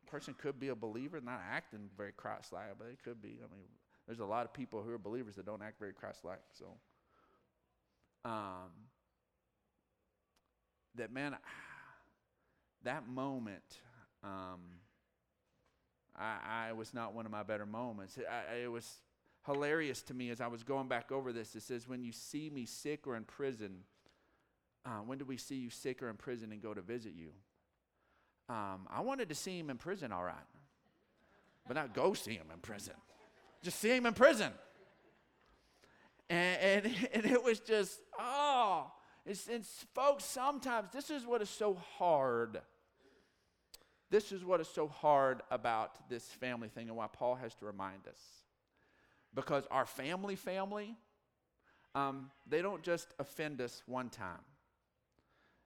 person 0.07 0.35
could 0.37 0.59
be 0.59 0.69
a 0.69 0.75
believer, 0.75 1.19
not 1.21 1.41
acting 1.51 1.89
very 1.95 2.11
Christ 2.11 2.53
like, 2.53 2.77
but 2.77 2.87
it 2.87 3.03
could 3.03 3.21
be. 3.21 3.39
I 3.39 3.53
mean, 3.53 3.65
there's 4.07 4.19
a 4.19 4.25
lot 4.25 4.45
of 4.45 4.53
people 4.53 4.81
who 4.81 4.91
are 4.91 4.97
believers 4.97 5.35
that 5.35 5.45
don't 5.45 5.61
act 5.61 5.79
very 5.79 5.93
Christ 5.93 6.23
like. 6.23 6.39
So, 6.57 6.65
um, 8.25 8.71
that 10.95 11.11
man, 11.11 11.35
that 12.83 13.07
moment, 13.07 13.63
um, 14.23 14.61
I, 16.17 16.69
I 16.69 16.73
was 16.73 16.93
not 16.93 17.13
one 17.13 17.25
of 17.25 17.31
my 17.31 17.43
better 17.43 17.65
moments. 17.65 18.17
I, 18.17 18.55
it 18.63 18.71
was 18.71 19.01
hilarious 19.45 20.01
to 20.03 20.13
me 20.13 20.29
as 20.29 20.41
I 20.41 20.47
was 20.47 20.63
going 20.63 20.87
back 20.87 21.11
over 21.11 21.31
this. 21.31 21.55
It 21.55 21.63
says, 21.63 21.87
When 21.87 22.03
you 22.03 22.11
see 22.11 22.49
me 22.49 22.65
sick 22.65 23.07
or 23.07 23.15
in 23.15 23.23
prison, 23.23 23.83
uh, 24.85 24.99
when 25.05 25.17
do 25.17 25.25
we 25.25 25.37
see 25.37 25.55
you 25.55 25.69
sick 25.69 26.01
or 26.01 26.09
in 26.09 26.15
prison 26.15 26.51
and 26.51 26.61
go 26.61 26.73
to 26.73 26.81
visit 26.81 27.13
you? 27.15 27.29
Um, 28.49 28.87
I 28.89 29.01
wanted 29.01 29.29
to 29.29 29.35
see 29.35 29.59
him 29.59 29.69
in 29.69 29.77
prison, 29.77 30.11
all 30.11 30.23
right, 30.23 30.35
but 31.67 31.75
not 31.75 31.93
go 31.93 32.13
see 32.13 32.33
him 32.33 32.47
in 32.53 32.59
prison. 32.59 32.93
Just 33.61 33.79
see 33.79 33.89
him 33.89 34.05
in 34.05 34.13
prison. 34.13 34.51
And, 36.29 36.85
and, 36.85 36.95
and 37.13 37.25
it 37.25 37.43
was 37.43 37.59
just, 37.59 37.99
oh, 38.19 38.91
it's, 39.25 39.47
it's, 39.47 39.85
folks, 39.93 40.23
sometimes 40.23 40.89
this 40.93 41.09
is 41.09 41.25
what 41.25 41.41
is 41.41 41.49
so 41.49 41.75
hard. 41.97 42.61
This 44.09 44.31
is 44.31 44.45
what 44.45 44.61
is 44.61 44.69
so 44.69 44.87
hard 44.87 45.41
about 45.51 46.09
this 46.09 46.23
family 46.23 46.69
thing 46.69 46.87
and 46.87 46.95
why 46.95 47.07
Paul 47.11 47.35
has 47.35 47.53
to 47.55 47.65
remind 47.65 48.07
us. 48.07 48.19
Because 49.35 49.65
our 49.69 49.85
family, 49.85 50.35
family, 50.35 50.95
um, 51.93 52.31
they 52.47 52.61
don't 52.61 52.83
just 52.83 53.13
offend 53.19 53.59
us 53.59 53.83
one 53.85 54.09
time. 54.09 54.39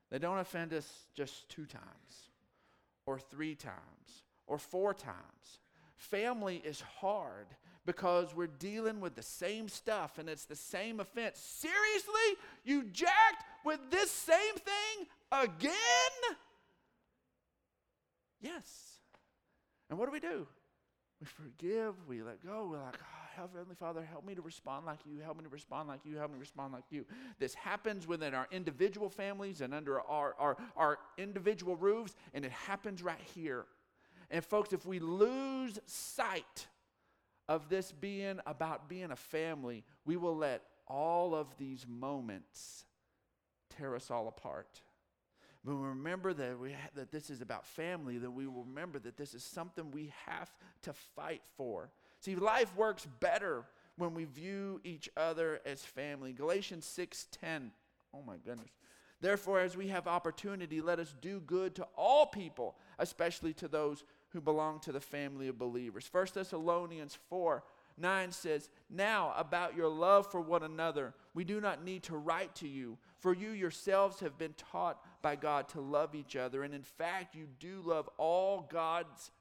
They 0.09 0.17
don't 0.17 0.39
offend 0.39 0.73
us 0.73 0.89
just 1.13 1.47
two 1.49 1.65
times, 1.65 2.30
or 3.05 3.19
three 3.19 3.55
times, 3.55 4.23
or 4.47 4.57
four 4.57 4.93
times. 4.93 5.59
Family 5.95 6.61
is 6.65 6.81
hard 6.99 7.47
because 7.85 8.35
we're 8.35 8.47
dealing 8.47 8.99
with 8.99 9.15
the 9.15 9.21
same 9.21 9.67
stuff 9.67 10.17
and 10.17 10.29
it's 10.29 10.45
the 10.45 10.55
same 10.55 10.99
offense. 10.99 11.39
Seriously? 11.39 12.41
You 12.63 12.83
jacked 12.83 13.43
with 13.65 13.79
this 13.89 14.11
same 14.11 14.55
thing 14.55 15.07
again? 15.31 16.37
Yes. 18.41 18.97
And 19.89 19.99
what 19.99 20.05
do 20.07 20.11
we 20.11 20.19
do? 20.19 20.47
We 21.19 21.27
forgive, 21.27 21.93
we 22.07 22.23
let 22.23 22.43
go, 22.43 22.69
we're 22.71 22.77
like, 22.77 22.97
oh, 22.97 23.20
Heavenly 23.35 23.75
Father, 23.75 24.03
help 24.03 24.25
me 24.25 24.35
to 24.35 24.41
respond 24.41 24.85
like 24.85 24.99
you, 25.05 25.19
help 25.21 25.37
me 25.37 25.43
to 25.43 25.49
respond 25.49 25.87
like 25.87 26.01
you, 26.05 26.17
help 26.17 26.31
me 26.31 26.35
to 26.35 26.39
respond 26.39 26.73
like 26.73 26.83
you. 26.89 27.05
This 27.39 27.53
happens 27.53 28.07
within 28.07 28.33
our 28.33 28.47
individual 28.51 29.09
families 29.09 29.61
and 29.61 29.73
under 29.73 30.01
our, 30.01 30.35
our, 30.37 30.57
our 30.75 30.99
individual 31.17 31.75
roofs, 31.75 32.15
and 32.33 32.45
it 32.45 32.51
happens 32.51 33.01
right 33.01 33.21
here. 33.33 33.65
And 34.29 34.43
folks, 34.43 34.73
if 34.73 34.85
we 34.85 34.99
lose 34.99 35.79
sight 35.85 36.67
of 37.47 37.69
this 37.69 37.91
being 37.91 38.39
about 38.45 38.87
being 38.87 39.11
a 39.11 39.15
family, 39.15 39.83
we 40.05 40.17
will 40.17 40.35
let 40.35 40.61
all 40.87 41.35
of 41.35 41.47
these 41.57 41.85
moments 41.87 42.85
tear 43.69 43.95
us 43.95 44.11
all 44.11 44.27
apart. 44.27 44.81
But 45.63 45.75
we 45.75 45.87
remember 45.87 46.33
that, 46.33 46.59
we 46.59 46.71
ha- 46.71 46.89
that 46.95 47.11
this 47.11 47.29
is 47.29 47.41
about 47.41 47.65
family, 47.65 48.17
that 48.17 48.31
we 48.31 48.47
will 48.47 48.63
remember 48.63 48.99
that 48.99 49.17
this 49.17 49.33
is 49.33 49.43
something 49.43 49.91
we 49.91 50.11
have 50.25 50.49
to 50.83 50.93
fight 50.93 51.43
for. 51.55 51.91
See, 52.21 52.35
life 52.35 52.73
works 52.75 53.07
better 53.19 53.65
when 53.97 54.13
we 54.13 54.25
view 54.25 54.79
each 54.83 55.09
other 55.17 55.59
as 55.65 55.83
family. 55.83 56.33
Galatians 56.33 56.85
6:10. 56.85 57.71
Oh 58.13 58.21
my 58.21 58.37
goodness. 58.37 58.69
Therefore, 59.19 59.59
as 59.59 59.75
we 59.75 59.87
have 59.89 60.07
opportunity, 60.07 60.81
let 60.81 60.99
us 60.99 61.13
do 61.21 61.39
good 61.41 61.75
to 61.75 61.87
all 61.95 62.25
people, 62.25 62.77
especially 62.97 63.53
to 63.55 63.67
those 63.67 64.03
who 64.29 64.41
belong 64.41 64.79
to 64.81 64.91
the 64.91 65.01
family 65.01 65.47
of 65.47 65.59
believers. 65.59 66.09
1 66.11 66.27
Thessalonians 66.33 67.17
4 67.29 67.63
9 67.97 68.31
says, 68.31 68.69
Now 68.89 69.33
about 69.37 69.75
your 69.75 69.89
love 69.89 70.31
for 70.31 70.41
one 70.41 70.63
another, 70.63 71.13
we 71.33 71.43
do 71.43 71.61
not 71.61 71.83
need 71.83 72.03
to 72.03 72.17
write 72.17 72.55
to 72.55 72.67
you, 72.67 72.97
for 73.19 73.33
you 73.33 73.51
yourselves 73.51 74.21
have 74.21 74.37
been 74.37 74.53
taught 74.53 74.99
by 75.21 75.35
God 75.35 75.69
to 75.69 75.81
love 75.81 76.15
each 76.15 76.35
other. 76.35 76.63
And 76.63 76.73
in 76.73 76.83
fact, 76.83 77.35
you 77.35 77.47
do 77.59 77.81
love 77.83 78.09
all 78.17 78.67
God's 78.71 79.31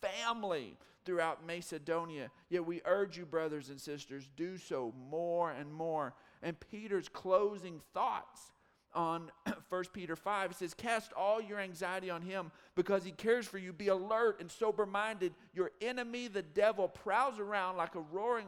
family 0.00 0.76
throughout 1.04 1.46
Macedonia. 1.46 2.30
Yet 2.48 2.66
we 2.66 2.80
urge 2.84 3.16
you, 3.16 3.26
brothers 3.26 3.68
and 3.68 3.80
sisters, 3.80 4.28
do 4.36 4.56
so 4.56 4.92
more 5.10 5.50
and 5.50 5.72
more. 5.72 6.14
And 6.42 6.58
Peter's 6.58 7.08
closing 7.08 7.80
thoughts 7.94 8.52
on 8.94 9.30
1 9.68 9.84
Peter 9.92 10.16
5. 10.16 10.50
It 10.50 10.56
says, 10.56 10.74
Cast 10.74 11.12
all 11.14 11.40
your 11.40 11.60
anxiety 11.60 12.10
on 12.10 12.22
him 12.22 12.50
because 12.74 13.04
he 13.04 13.12
cares 13.12 13.46
for 13.46 13.58
you. 13.58 13.72
Be 13.72 13.88
alert 13.88 14.40
and 14.40 14.50
sober 14.50 14.86
minded. 14.86 15.32
Your 15.54 15.70
enemy, 15.80 16.28
the 16.28 16.42
devil, 16.42 16.88
prowls 16.88 17.38
around 17.38 17.76
like 17.76 17.94
a 17.94 18.00
roaring 18.00 18.46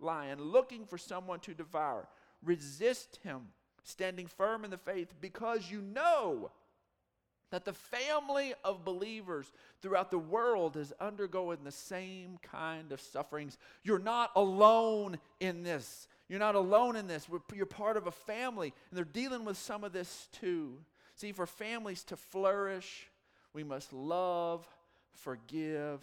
lion, 0.00 0.40
looking 0.40 0.84
for 0.84 0.98
someone 0.98 1.40
to 1.40 1.54
devour. 1.54 2.08
Resist 2.42 3.20
him, 3.22 3.48
standing 3.82 4.26
firm 4.26 4.64
in 4.64 4.70
the 4.70 4.78
faith, 4.78 5.08
because 5.20 5.70
you 5.70 5.80
know 5.80 6.50
that 7.50 7.64
the 7.64 7.72
family 7.72 8.54
of 8.64 8.84
believers 8.84 9.50
throughout 9.80 10.10
the 10.10 10.18
world 10.18 10.76
is 10.76 10.92
undergoing 11.00 11.58
the 11.64 11.70
same 11.70 12.38
kind 12.42 12.92
of 12.92 13.00
sufferings. 13.00 13.58
You're 13.82 13.98
not 13.98 14.30
alone 14.36 15.18
in 15.40 15.62
this. 15.62 16.08
You're 16.28 16.38
not 16.38 16.54
alone 16.54 16.96
in 16.96 17.06
this. 17.06 17.26
You're 17.54 17.66
part 17.66 17.96
of 17.96 18.06
a 18.06 18.12
family, 18.12 18.74
and 18.90 18.96
they're 18.96 19.04
dealing 19.04 19.44
with 19.44 19.56
some 19.56 19.82
of 19.82 19.92
this 19.92 20.28
too. 20.32 20.78
See, 21.14 21.32
for 21.32 21.46
families 21.46 22.04
to 22.04 22.16
flourish, 22.16 23.08
we 23.54 23.64
must 23.64 23.92
love, 23.92 24.66
forgive, 25.14 26.00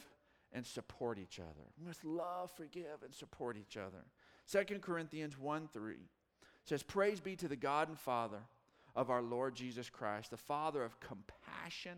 and 0.52 0.66
support 0.66 1.20
each 1.20 1.40
other. 1.40 1.70
We 1.80 1.86
must 1.88 2.04
love, 2.04 2.52
forgive, 2.52 3.04
and 3.04 3.14
support 3.14 3.58
each 3.58 3.78
other. 3.78 4.04
2 4.52 4.80
Corinthians 4.80 5.38
1 5.38 5.70
3 5.72 5.96
says, 6.66 6.82
Praise 6.82 7.20
be 7.20 7.36
to 7.36 7.48
the 7.48 7.56
God 7.56 7.90
and 7.90 8.00
Father 8.00 8.40
of 8.96 9.10
our 9.10 9.22
Lord 9.22 9.56
Jesus 9.56 9.90
Christ, 9.90 10.32
the 10.32 10.38
Father 10.38 10.84
of 10.84 11.00
compassion 11.00 11.98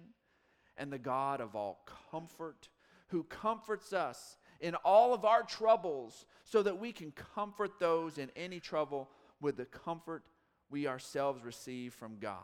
and 0.77 0.91
the 0.91 0.97
God 0.97 1.41
of 1.41 1.55
all 1.55 1.85
comfort, 2.11 2.69
who 3.09 3.23
comforts 3.23 3.93
us 3.93 4.37
in 4.59 4.75
all 4.75 5.13
of 5.13 5.23
our 5.23 5.43
troubles 5.43 6.25
so 6.43 6.63
that 6.63 6.79
we 6.79 6.91
can 6.91 7.11
comfort 7.11 7.79
those 7.79 8.17
in 8.17 8.29
any 8.35 8.59
trouble 8.59 9.09
with 9.39 9.57
the 9.57 9.65
comfort 9.65 10.23
we 10.69 10.87
ourselves 10.87 11.43
receive 11.43 11.93
from 11.93 12.17
God. 12.19 12.41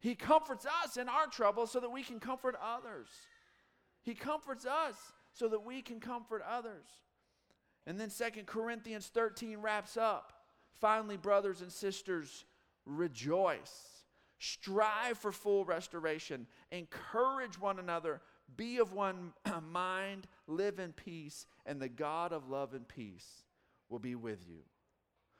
He 0.00 0.14
comforts 0.14 0.66
us 0.84 0.96
in 0.96 1.08
our 1.08 1.26
trouble 1.26 1.66
so 1.66 1.80
that 1.80 1.90
we 1.90 2.02
can 2.02 2.20
comfort 2.20 2.56
others. 2.62 3.08
He 4.02 4.14
comforts 4.14 4.66
us 4.66 4.96
so 5.32 5.48
that 5.48 5.64
we 5.64 5.82
can 5.82 6.00
comfort 6.00 6.42
others. 6.48 6.86
And 7.86 8.00
then 8.00 8.10
Second 8.10 8.46
Corinthians 8.46 9.10
13 9.12 9.58
wraps 9.58 9.96
up. 9.96 10.32
Finally, 10.80 11.18
brothers 11.18 11.60
and 11.60 11.70
sisters, 11.70 12.44
rejoice. 12.86 14.04
Strive 14.38 15.18
for 15.18 15.32
full 15.32 15.64
restoration. 15.64 16.46
Encourage 16.72 17.58
one 17.58 17.78
another. 17.78 18.20
Be 18.56 18.78
of 18.78 18.92
one 18.92 19.32
mind. 19.70 20.26
Live 20.46 20.78
in 20.78 20.92
peace. 20.92 21.46
And 21.66 21.80
the 21.80 21.88
God 21.88 22.32
of 22.32 22.48
love 22.48 22.74
and 22.74 22.86
peace 22.88 23.44
will 23.88 23.98
be 23.98 24.14
with 24.14 24.48
you. 24.48 24.60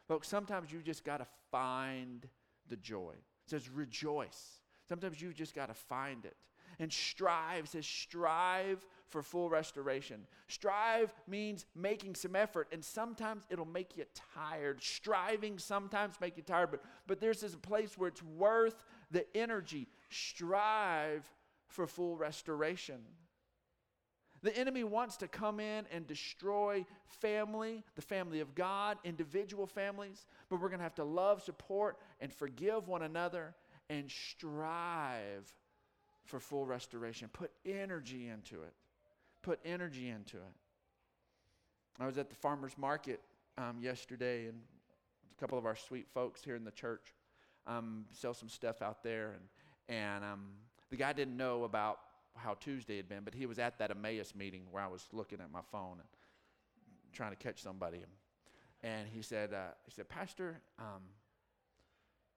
Folks, 0.06 0.28
sometimes 0.28 0.72
you 0.72 0.80
just 0.82 1.04
got 1.04 1.18
to 1.18 1.26
find 1.50 2.28
the 2.68 2.76
joy. 2.76 3.12
It 3.12 3.50
says 3.50 3.68
rejoice. 3.68 4.60
Sometimes 4.88 5.20
you 5.20 5.32
just 5.32 5.54
got 5.54 5.68
to 5.68 5.74
find 5.74 6.24
it. 6.24 6.36
And 6.78 6.92
strive 6.92 7.68
says 7.68 7.86
strive 7.86 8.84
for 9.10 9.22
full 9.22 9.50
restoration. 9.50 10.26
Strive 10.48 11.12
means 11.26 11.66
making 11.74 12.14
some 12.14 12.34
effort, 12.34 12.68
and 12.72 12.84
sometimes 12.84 13.44
it'll 13.50 13.64
make 13.66 13.96
you 13.96 14.04
tired. 14.34 14.82
Striving 14.82 15.58
sometimes 15.58 16.14
make 16.20 16.36
you 16.36 16.42
tired, 16.42 16.70
but, 16.70 16.82
but 17.06 17.20
there's 17.20 17.40
this 17.40 17.54
place 17.56 17.98
where 17.98 18.08
it's 18.08 18.22
worth 18.22 18.84
the 19.10 19.26
energy. 19.36 19.88
Strive 20.08 21.30
for 21.68 21.86
full 21.86 22.16
restoration. 22.16 23.00
The 24.42 24.56
enemy 24.56 24.84
wants 24.84 25.18
to 25.18 25.28
come 25.28 25.60
in 25.60 25.84
and 25.92 26.06
destroy 26.06 26.86
family, 27.06 27.84
the 27.94 28.02
family 28.02 28.40
of 28.40 28.54
God, 28.54 28.96
individual 29.04 29.66
families, 29.66 30.24
but 30.48 30.60
we're 30.60 30.68
going 30.68 30.78
to 30.78 30.84
have 30.84 30.94
to 30.94 31.04
love, 31.04 31.42
support, 31.42 31.98
and 32.20 32.32
forgive 32.32 32.88
one 32.88 33.02
another 33.02 33.54
and 33.90 34.10
strive 34.10 35.52
for 36.24 36.40
full 36.40 36.64
restoration. 36.64 37.28
Put 37.32 37.50
energy 37.66 38.28
into 38.28 38.62
it. 38.62 38.72
Put 39.42 39.60
energy 39.64 40.08
into 40.08 40.36
it. 40.36 40.54
I 41.98 42.06
was 42.06 42.18
at 42.18 42.30
the 42.30 42.36
farmer's 42.36 42.76
market 42.78 43.20
um, 43.58 43.78
yesterday, 43.80 44.46
and 44.46 44.58
a 45.36 45.40
couple 45.40 45.58
of 45.58 45.66
our 45.66 45.76
sweet 45.76 46.06
folks 46.12 46.42
here 46.42 46.56
in 46.56 46.64
the 46.64 46.70
church 46.70 47.14
um, 47.66 48.06
sell 48.12 48.34
some 48.34 48.48
stuff 48.48 48.82
out 48.82 49.02
there, 49.02 49.32
and, 49.88 49.98
and 49.98 50.24
um, 50.24 50.46
the 50.90 50.96
guy 50.96 51.12
didn't 51.12 51.36
know 51.36 51.64
about 51.64 51.98
how 52.36 52.54
Tuesday 52.54 52.96
had 52.96 53.08
been, 53.08 53.22
but 53.24 53.34
he 53.34 53.46
was 53.46 53.58
at 53.58 53.78
that 53.78 53.90
Emmaus 53.90 54.34
meeting 54.34 54.62
where 54.70 54.82
I 54.82 54.86
was 54.86 55.06
looking 55.12 55.40
at 55.40 55.50
my 55.50 55.60
phone 55.70 55.98
and 55.98 56.08
trying 57.12 57.30
to 57.30 57.36
catch 57.36 57.62
somebody. 57.62 57.98
And 58.82 59.06
he 59.12 59.22
said, 59.22 59.52
uh, 59.52 59.72
he 59.84 59.90
said, 59.90 60.08
Pastor, 60.08 60.60
um, 60.78 61.02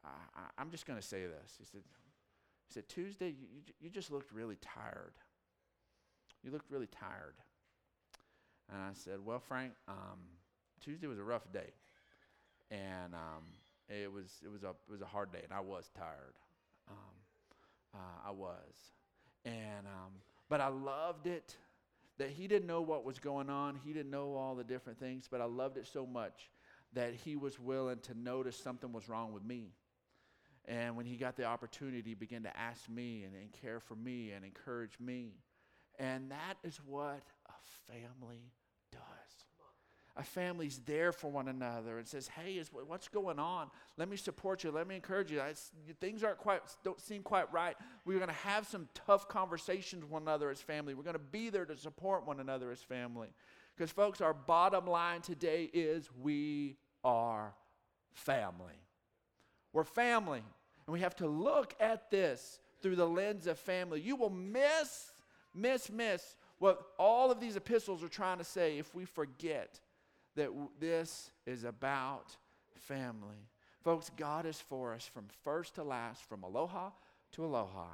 I, 0.03 0.61
am 0.61 0.71
just 0.71 0.85
going 0.85 0.99
to 0.99 1.05
say 1.05 1.25
this. 1.25 1.55
He 1.57 1.65
said, 1.65 1.81
he 2.67 2.73
said, 2.73 2.89
Tuesday, 2.89 3.29
you, 3.29 3.73
you 3.79 3.89
just 3.89 4.11
looked 4.11 4.31
really 4.31 4.57
tired. 4.61 5.13
You 6.43 6.51
looked 6.51 6.69
really 6.69 6.87
tired. 6.87 7.35
And 8.71 8.81
I 8.81 8.91
said, 8.93 9.19
Well, 9.23 9.39
Frank, 9.39 9.73
um, 9.87 10.19
Tuesday 10.81 11.07
was 11.07 11.19
a 11.19 11.23
rough 11.23 11.51
day. 11.51 11.71
And 12.71 13.13
um, 13.13 13.43
it, 13.89 14.11
was, 14.11 14.41
it, 14.43 14.49
was 14.49 14.63
a, 14.63 14.69
it 14.69 14.91
was 14.91 15.01
a 15.01 15.05
hard 15.05 15.31
day, 15.31 15.41
and 15.43 15.53
I 15.53 15.59
was 15.59 15.89
tired. 15.97 16.33
Um, 16.89 17.95
uh, 17.95 18.29
I 18.29 18.31
was. 18.31 18.73
And, 19.45 19.85
um, 19.85 20.11
but 20.49 20.61
I 20.61 20.67
loved 20.67 21.27
it 21.27 21.55
that 22.17 22.29
he 22.29 22.47
didn't 22.47 22.67
know 22.67 22.81
what 22.81 23.03
was 23.03 23.19
going 23.19 23.49
on. 23.49 23.79
He 23.83 23.93
didn't 23.93 24.11
know 24.11 24.35
all 24.35 24.55
the 24.55 24.63
different 24.63 24.99
things, 24.99 25.27
but 25.29 25.41
I 25.41 25.45
loved 25.45 25.77
it 25.77 25.87
so 25.87 26.05
much 26.05 26.49
that 26.93 27.13
he 27.13 27.35
was 27.35 27.59
willing 27.59 27.99
to 27.99 28.17
notice 28.17 28.55
something 28.55 28.91
was 28.91 29.09
wrong 29.09 29.33
with 29.33 29.43
me. 29.43 29.73
And 30.65 30.95
when 30.95 31.05
he 31.05 31.17
got 31.17 31.35
the 31.35 31.45
opportunity, 31.45 32.01
he 32.09 32.13
began 32.13 32.43
to 32.43 32.57
ask 32.57 32.87
me 32.87 33.23
and, 33.23 33.35
and 33.35 33.51
care 33.51 33.79
for 33.79 33.95
me 33.95 34.31
and 34.31 34.45
encourage 34.45 34.97
me. 34.99 35.33
And 35.99 36.31
that 36.31 36.57
is 36.63 36.79
what 36.85 37.23
a 37.47 37.91
family 37.91 38.51
does. 38.91 39.01
A 40.15 40.23
family's 40.23 40.79
there 40.85 41.11
for 41.11 41.31
one 41.31 41.47
another 41.47 41.97
and 41.97 42.07
says, 42.07 42.27
"Hey, 42.27 42.53
is 42.53 42.69
what's 42.71 43.07
going 43.07 43.39
on? 43.39 43.71
Let 43.97 44.09
me 44.09 44.17
support 44.17 44.63
you. 44.63 44.69
Let 44.71 44.87
me 44.87 44.95
encourage 44.95 45.31
you. 45.31 45.41
I, 45.41 45.53
things 45.99 46.23
aren't 46.23 46.37
quite 46.37 46.61
don't 46.83 47.01
seem 47.01 47.23
quite 47.23 47.51
right. 47.51 47.75
We're 48.05 48.19
going 48.19 48.27
to 48.27 48.33
have 48.35 48.67
some 48.67 48.87
tough 48.93 49.27
conversations 49.27 50.03
with 50.03 50.11
one 50.11 50.21
another 50.21 50.51
as 50.51 50.61
family. 50.61 50.93
We're 50.93 51.03
going 51.03 51.13
to 51.13 51.19
be 51.19 51.49
there 51.49 51.65
to 51.65 51.75
support 51.75 52.27
one 52.27 52.39
another 52.39 52.71
as 52.71 52.81
family." 52.81 53.29
Because 53.75 53.91
folks, 53.91 54.21
our 54.21 54.33
bottom 54.33 54.85
line 54.85 55.21
today 55.21 55.63
is 55.73 56.09
we 56.21 56.77
are 57.03 57.55
family. 58.11 58.79
We're 59.71 59.83
family. 59.83 60.43
And 60.85 60.93
we 60.93 60.99
have 60.99 61.15
to 61.17 61.27
look 61.27 61.73
at 61.79 62.11
this 62.11 62.59
through 62.81 62.97
the 62.97 63.07
lens 63.07 63.47
of 63.47 63.57
family. 63.57 64.01
You 64.01 64.15
will 64.15 64.29
miss, 64.29 65.12
miss, 65.53 65.91
miss 65.91 66.35
what 66.59 66.81
all 66.97 67.31
of 67.31 67.39
these 67.39 67.55
epistles 67.55 68.03
are 68.03 68.09
trying 68.09 68.37
to 68.37 68.43
say 68.43 68.77
if 68.77 68.93
we 68.95 69.05
forget 69.05 69.79
that 70.35 70.47
w- 70.47 70.69
this 70.79 71.31
is 71.45 71.63
about 71.63 72.35
family. 72.75 73.49
Folks, 73.83 74.09
God 74.15 74.45
is 74.45 74.59
for 74.59 74.93
us 74.93 75.05
from 75.05 75.25
first 75.43 75.75
to 75.75 75.83
last, 75.83 76.23
from 76.23 76.43
aloha 76.43 76.91
to 77.33 77.45
aloha. 77.45 77.87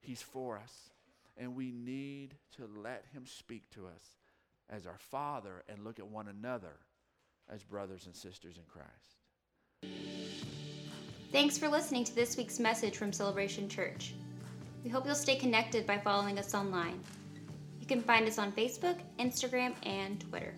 He's 0.00 0.22
for 0.22 0.56
us. 0.56 0.90
And 1.36 1.54
we 1.54 1.72
need 1.72 2.34
to 2.56 2.68
let 2.82 3.04
Him 3.12 3.26
speak 3.26 3.68
to 3.70 3.86
us 3.86 4.16
as 4.70 4.86
our 4.86 4.98
Father 4.98 5.62
and 5.68 5.84
look 5.84 5.98
at 5.98 6.06
one 6.06 6.28
another 6.28 6.76
as 7.52 7.62
brothers 7.62 8.06
and 8.06 8.14
sisters 8.14 8.56
in 8.56 8.62
Christ. 8.68 9.18
Thanks 11.32 11.58
for 11.58 11.68
listening 11.68 12.04
to 12.04 12.14
this 12.14 12.36
week's 12.36 12.60
message 12.60 12.96
from 12.96 13.12
Celebration 13.12 13.68
Church. 13.68 14.14
We 14.84 14.90
hope 14.90 15.06
you'll 15.06 15.14
stay 15.14 15.36
connected 15.36 15.86
by 15.86 15.96
following 15.96 16.38
us 16.38 16.54
online. 16.54 17.00
You 17.80 17.86
can 17.86 18.02
find 18.02 18.28
us 18.28 18.38
on 18.38 18.52
Facebook, 18.52 18.98
Instagram, 19.18 19.74
and 19.82 20.20
Twitter. 20.28 20.52